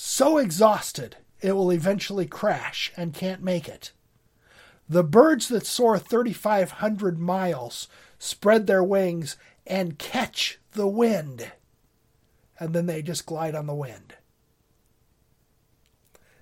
so 0.00 0.38
exhausted 0.38 1.16
it 1.40 1.50
will 1.50 1.72
eventually 1.72 2.24
crash 2.24 2.92
and 2.96 3.12
can't 3.12 3.42
make 3.42 3.68
it. 3.68 3.90
The 4.88 5.02
birds 5.02 5.48
that 5.48 5.66
soar 5.66 5.98
3,500 5.98 7.18
miles 7.18 7.88
spread 8.16 8.68
their 8.68 8.84
wings 8.84 9.36
and 9.66 9.98
catch 9.98 10.60
the 10.70 10.86
wind, 10.86 11.50
and 12.60 12.74
then 12.74 12.86
they 12.86 13.02
just 13.02 13.26
glide 13.26 13.56
on 13.56 13.66
the 13.66 13.74
wind. 13.74 14.14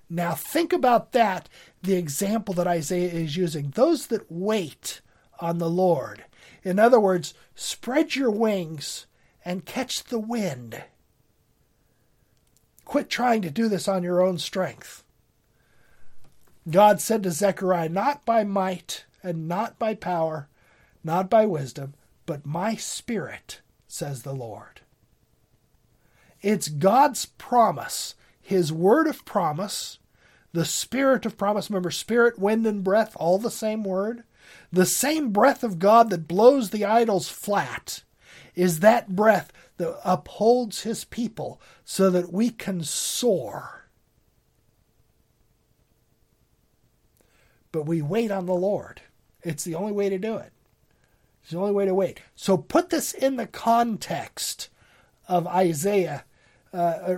Now, 0.07 0.33
think 0.33 0.71
about 0.71 1.13
that, 1.13 1.49
the 1.81 1.95
example 1.95 2.53
that 2.53 2.67
Isaiah 2.67 3.11
is 3.11 3.37
using. 3.37 3.71
Those 3.71 4.05
that 4.07 4.31
wait 4.31 5.01
on 5.39 5.57
the 5.57 5.69
Lord. 5.69 6.25
In 6.61 6.77
other 6.77 6.99
words, 6.99 7.33
spread 7.55 8.15
your 8.15 8.29
wings 8.29 9.07
and 9.43 9.65
catch 9.65 10.03
the 10.03 10.19
wind. 10.19 10.83
Quit 12.87 13.09
trying 13.09 13.41
to 13.41 13.49
do 13.49 13.67
this 13.67 13.89
on 13.89 14.01
your 14.01 14.21
own 14.21 14.37
strength. 14.37 15.03
God 16.69 17.01
said 17.01 17.21
to 17.23 17.31
Zechariah, 17.31 17.89
Not 17.89 18.23
by 18.23 18.45
might 18.45 19.03
and 19.21 19.45
not 19.45 19.77
by 19.77 19.93
power, 19.93 20.47
not 21.03 21.29
by 21.29 21.45
wisdom, 21.45 21.95
but 22.25 22.45
my 22.45 22.75
spirit, 22.75 23.59
says 23.89 24.23
the 24.23 24.31
Lord. 24.31 24.79
It's 26.41 26.69
God's 26.69 27.25
promise, 27.25 28.15
His 28.39 28.71
word 28.71 29.07
of 29.07 29.25
promise, 29.25 29.99
the 30.53 30.63
spirit 30.63 31.25
of 31.25 31.37
promise. 31.37 31.69
Remember, 31.69 31.91
spirit, 31.91 32.39
wind, 32.39 32.65
and 32.65 32.85
breath, 32.85 33.17
all 33.19 33.37
the 33.37 33.51
same 33.51 33.83
word. 33.83 34.23
The 34.71 34.85
same 34.85 35.31
breath 35.31 35.61
of 35.61 35.77
God 35.77 36.09
that 36.09 36.25
blows 36.29 36.69
the 36.69 36.85
idols 36.85 37.27
flat 37.27 38.03
is 38.55 38.79
that 38.79 39.13
breath 39.13 39.51
that 39.77 39.99
upholds 40.03 40.81
his 40.81 41.05
people 41.05 41.61
so 41.85 42.09
that 42.09 42.33
we 42.33 42.49
can 42.49 42.83
soar. 42.83 43.85
But 47.71 47.85
we 47.85 48.01
wait 48.01 48.31
on 48.31 48.45
the 48.45 48.53
Lord. 48.53 49.01
It's 49.43 49.63
the 49.63 49.75
only 49.75 49.91
way 49.91 50.09
to 50.09 50.17
do 50.17 50.37
it. 50.37 50.51
It's 51.41 51.51
the 51.51 51.59
only 51.59 51.73
way 51.73 51.85
to 51.85 51.93
wait. 51.93 52.19
So 52.35 52.57
put 52.57 52.89
this 52.89 53.13
in 53.13 53.37
the 53.37 53.47
context 53.47 54.69
of 55.27 55.47
Isaiah, 55.47 56.25
uh, 56.73 56.77
uh 56.77 57.17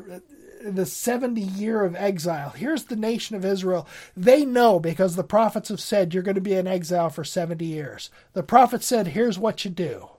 the 0.62 0.86
70 0.86 1.42
year 1.42 1.84
of 1.84 1.96
exile. 1.96 2.50
Here's 2.50 2.86
the 2.86 2.96
nation 2.96 3.36
of 3.36 3.46
Israel. 3.46 3.88
They 4.16 4.46
know 4.46 4.80
because 4.80 5.16
the 5.16 5.24
prophets 5.24 5.70
have 5.70 5.80
said 5.80 6.14
you're 6.14 6.24
going 6.24 6.36
to 6.36 6.42
be 6.42 6.54
in 6.54 6.68
exile 6.68 7.10
for 7.10 7.24
70 7.24 7.66
years. 7.66 8.10
The 8.34 8.44
prophet 8.44 8.84
said, 8.84 9.08
here's 9.08 9.40
what 9.40 9.64
you 9.64 9.72
do 9.72 10.10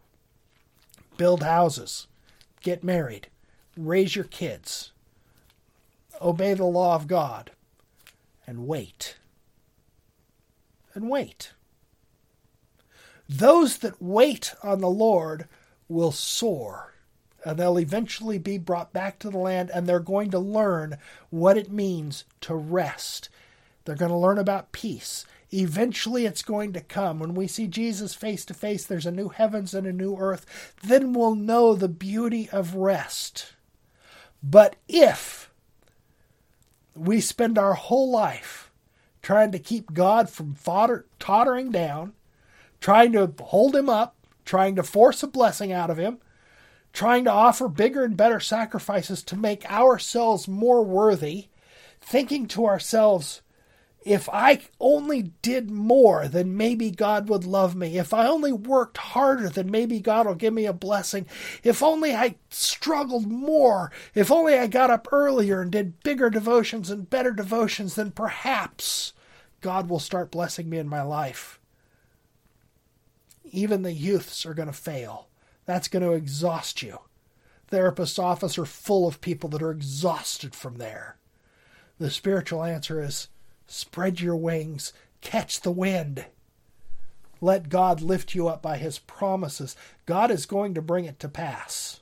build 1.16 1.43
houses, 1.43 2.07
get 2.61 2.84
married, 2.84 3.28
raise 3.76 4.14
your 4.14 4.24
kids, 4.24 4.92
obey 6.20 6.54
the 6.54 6.64
law 6.64 6.94
of 6.94 7.06
God, 7.06 7.52
and 8.46 8.66
wait. 8.66 9.16
And 10.94 11.08
wait. 11.08 11.52
Those 13.28 13.78
that 13.78 14.02
wait 14.02 14.54
on 14.62 14.80
the 14.80 14.90
Lord 14.90 15.46
will 15.88 16.12
soar, 16.12 16.94
and 17.44 17.58
they'll 17.58 17.78
eventually 17.78 18.38
be 18.38 18.58
brought 18.58 18.92
back 18.92 19.18
to 19.20 19.30
the 19.30 19.38
land, 19.38 19.70
and 19.72 19.86
they're 19.86 20.00
going 20.00 20.30
to 20.32 20.38
learn 20.38 20.98
what 21.30 21.56
it 21.56 21.70
means 21.70 22.24
to 22.42 22.54
rest. 22.54 23.28
They're 23.84 23.94
going 23.94 24.11
to 24.11 24.16
learn 24.16 24.38
about 24.38 24.72
peace. 24.72 25.24
Eventually, 25.53 26.26
it's 26.26 26.42
going 26.42 26.72
to 26.74 26.80
come. 26.80 27.18
When 27.18 27.34
we 27.34 27.46
see 27.46 27.66
Jesus 27.66 28.14
face 28.14 28.44
to 28.46 28.55
face, 28.55 28.84
there's 28.84 29.07
a 29.07 29.11
new 29.11 29.28
heavens 29.28 29.74
and 29.74 29.86
a 29.86 29.92
new 29.92 30.16
earth. 30.16 30.74
Then 30.82 31.12
we'll 31.12 31.34
know 31.34 31.74
the 31.74 31.88
beauty 31.88 32.48
of 32.51 32.76
rest. 32.76 33.55
But 34.42 34.76
if 34.88 35.51
we 36.94 37.20
spend 37.20 37.59
our 37.59 37.74
whole 37.74 38.11
life 38.11 38.70
trying 39.22 39.53
to 39.53 39.59
keep 39.59 39.92
God 39.92 40.30
from 40.30 40.55
fodder, 40.55 41.07
tottering 41.18 41.70
down, 41.70 42.14
trying 42.80 43.12
to 43.12 43.32
hold 43.40 43.74
him 43.76 43.88
up, 43.88 44.16
trying 44.44 44.76
to 44.76 44.82
force 44.82 45.22
a 45.22 45.26
blessing 45.26 45.72
out 45.72 45.90
of 45.90 45.98
him, 45.98 46.18
trying 46.92 47.24
to 47.24 47.30
offer 47.30 47.68
bigger 47.68 48.05
and 48.05 48.16
better 48.16 48.40
sacrifices 48.40 49.22
to 49.22 49.36
make 49.36 49.70
ourselves 49.70 50.48
more 50.48 50.82
worthy, 50.82 51.48
thinking 52.01 52.46
to 52.48 52.66
ourselves, 52.66 53.42
if 54.03 54.28
I 54.30 54.61
only 54.80 55.32
did 55.42 55.70
more, 55.70 56.26
then 56.26 56.57
maybe 56.57 56.90
God 56.90 57.28
would 57.28 57.44
love 57.44 57.74
me. 57.74 57.98
If 57.98 58.14
I 58.14 58.26
only 58.26 58.53
worked 58.53 58.96
harder, 58.96 59.51
then 59.51 59.70
maybe 59.70 60.01
God 60.01 60.26
will 60.26 60.34
give 60.34 60.55
me 60.55 60.64
a 60.64 60.72
blessing. 60.72 61.26
If 61.62 61.82
only 61.82 62.14
I 62.14 62.36
struggled 62.48 63.26
more, 63.26 63.92
if 64.14 64.30
only 64.30 64.55
I 64.55 64.68
got 64.68 64.90
up 64.90 65.09
earlier 65.12 65.61
and 65.61 65.70
did 65.70 66.03
bigger 66.03 66.30
devotions 66.30 66.90
and 66.90 67.11
better 67.11 67.32
devotions, 67.32 67.94
then 67.94 68.11
perhaps 68.11 69.12
God 69.61 69.90
will 69.90 69.98
start 69.98 70.30
blessing 70.30 70.70
me 70.70 70.78
in 70.78 70.88
my 70.88 71.03
life. 71.03 71.61
Even 73.44 73.82
the 73.82 73.92
youths 73.92 74.46
are 74.46 74.55
going 74.55 74.68
to 74.68 74.72
fail. 74.72 75.28
That's 75.66 75.88
going 75.88 76.03
to 76.03 76.12
exhaust 76.12 76.82
you. 76.82 77.01
Therapist's 77.68 78.18
office 78.18 78.57
are 78.57 78.64
full 78.64 79.07
of 79.07 79.20
people 79.20 79.51
that 79.51 79.62
are 79.62 79.70
exhausted 79.70 80.55
from 80.55 80.78
there. 80.78 81.16
The 81.98 82.11
spiritual 82.11 82.64
answer 82.64 83.03
is 83.03 83.28
Spread 83.73 84.21
your 84.21 84.35
wings, 84.35 84.93
catch 85.21 85.61
the 85.61 85.71
wind. 85.71 86.25
Let 87.41 87.68
God 87.68 88.03
lift 88.03 88.35
you 88.35 88.49
up 88.49 88.61
by 88.61 88.79
his 88.79 88.99
promises. 88.99 89.77
God 90.07 90.33
is 90.33 90.45
going 90.45 90.75
to 90.75 90.83
bring 90.83 91.05
it 91.05 91.21
to 91.21 91.29
pass. 91.29 92.01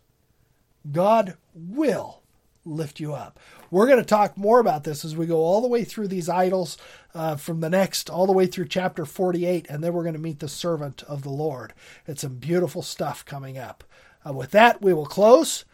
God 0.91 1.37
will 1.55 2.23
lift 2.65 3.01
you 3.01 3.13
up. 3.13 3.39
We're 3.71 3.87
going 3.87 3.99
to 3.99 4.05
talk 4.05 4.39
more 4.39 4.61
about 4.61 4.85
this 4.85 5.05
as 5.05 5.15
we 5.15 5.27
go 5.27 5.41
all 5.41 5.61
the 5.61 5.69
way 5.69 5.85
through 5.85 6.09
these 6.09 6.31
idols 6.31 6.79
uh, 7.15 7.37
from 7.37 7.61
the 7.61 7.69
next, 7.69 8.09
all 8.09 8.27
the 8.27 8.33
way 8.33 8.47
through 8.47 8.69
chapter 8.69 9.05
48, 9.05 9.67
and 9.69 9.85
then 9.85 9.93
we're 9.93 10.05
going 10.05 10.15
to 10.15 10.19
meet 10.19 10.41
the 10.41 10.49
servant 10.49 11.03
of 11.03 11.21
the 11.21 11.29
Lord. 11.29 11.75
It's 12.07 12.23
some 12.23 12.37
beautiful 12.37 12.81
stuff 12.81 13.27
coming 13.27 13.59
up. 13.59 13.85
Uh, 14.27 14.33
with 14.33 14.53
that, 14.53 14.81
we 14.81 14.95
will 14.95 15.05
close. 15.05 15.67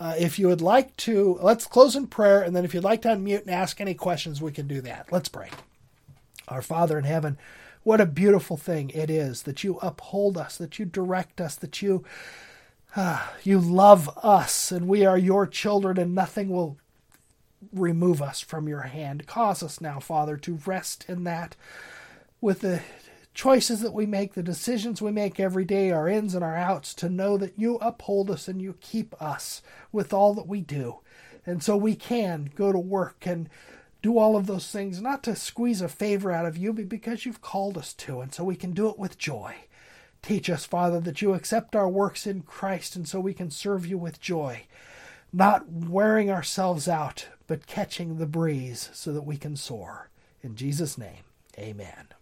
Uh, 0.00 0.14
if 0.18 0.38
you 0.38 0.48
would 0.48 0.62
like 0.62 0.96
to, 0.96 1.38
let's 1.42 1.66
close 1.66 1.94
in 1.94 2.06
prayer, 2.06 2.40
and 2.40 2.56
then 2.56 2.64
if 2.64 2.72
you'd 2.72 2.82
like 2.82 3.02
to 3.02 3.08
unmute 3.08 3.42
and 3.42 3.50
ask 3.50 3.80
any 3.80 3.92
questions, 3.92 4.40
we 4.40 4.50
can 4.50 4.66
do 4.66 4.80
that. 4.80 5.12
Let's 5.12 5.28
pray. 5.28 5.50
Our 6.48 6.62
Father 6.62 6.98
in 6.98 7.04
heaven, 7.04 7.36
what 7.82 8.00
a 8.00 8.06
beautiful 8.06 8.56
thing 8.56 8.90
it 8.90 9.10
is 9.10 9.42
that 9.42 9.62
you 9.62 9.78
uphold 9.82 10.38
us, 10.38 10.56
that 10.56 10.78
you 10.78 10.86
direct 10.86 11.40
us, 11.40 11.54
that 11.56 11.82
you 11.82 12.04
uh, 12.96 13.24
you 13.44 13.60
love 13.60 14.10
us, 14.20 14.72
and 14.72 14.88
we 14.88 15.04
are 15.04 15.18
your 15.18 15.46
children, 15.46 15.96
and 15.96 16.12
nothing 16.14 16.48
will 16.48 16.76
remove 17.72 18.20
us 18.20 18.40
from 18.40 18.66
your 18.66 18.82
hand. 18.82 19.26
Cause 19.26 19.62
us 19.62 19.80
now, 19.80 20.00
Father, 20.00 20.36
to 20.38 20.58
rest 20.66 21.04
in 21.08 21.22
that 21.24 21.54
with 22.40 22.60
the 22.60 22.82
choices 23.34 23.80
that 23.80 23.94
we 23.94 24.06
make, 24.06 24.34
the 24.34 24.42
decisions 24.42 25.00
we 25.00 25.12
make 25.12 25.38
every 25.38 25.64
day, 25.64 25.90
our 25.90 26.08
ins 26.08 26.34
and 26.34 26.44
our 26.44 26.56
outs, 26.56 26.94
to 26.94 27.08
know 27.08 27.36
that 27.36 27.58
you 27.58 27.76
uphold 27.76 28.30
us 28.30 28.48
and 28.48 28.60
you 28.60 28.74
keep 28.80 29.20
us 29.22 29.62
with 29.92 30.12
all 30.12 30.34
that 30.34 30.48
we 30.48 30.60
do. 30.60 31.00
And 31.46 31.62
so 31.62 31.76
we 31.76 31.94
can 31.94 32.50
go 32.54 32.72
to 32.72 32.78
work 32.78 33.26
and 33.26 33.48
do 34.02 34.18
all 34.18 34.36
of 34.36 34.46
those 34.46 34.70
things, 34.70 35.00
not 35.00 35.22
to 35.24 35.36
squeeze 35.36 35.80
a 35.80 35.88
favor 35.88 36.32
out 36.32 36.46
of 36.46 36.56
you, 36.56 36.72
but 36.72 36.88
because 36.88 37.26
you've 37.26 37.42
called 37.42 37.76
us 37.76 37.92
to. 37.94 38.20
And 38.20 38.32
so 38.32 38.44
we 38.44 38.56
can 38.56 38.72
do 38.72 38.88
it 38.88 38.98
with 38.98 39.18
joy. 39.18 39.54
Teach 40.22 40.50
us, 40.50 40.64
Father, 40.64 41.00
that 41.00 41.22
you 41.22 41.32
accept 41.34 41.74
our 41.74 41.88
works 41.88 42.26
in 42.26 42.42
Christ, 42.42 42.94
and 42.94 43.08
so 43.08 43.20
we 43.20 43.32
can 43.32 43.50
serve 43.50 43.86
you 43.86 43.96
with 43.96 44.20
joy, 44.20 44.66
not 45.32 45.70
wearing 45.70 46.30
ourselves 46.30 46.88
out, 46.88 47.28
but 47.46 47.66
catching 47.66 48.18
the 48.18 48.26
breeze 48.26 48.90
so 48.92 49.12
that 49.12 49.22
we 49.22 49.36
can 49.36 49.56
soar. 49.56 50.10
In 50.42 50.56
Jesus' 50.56 50.98
name, 50.98 51.24
amen. 51.58 52.19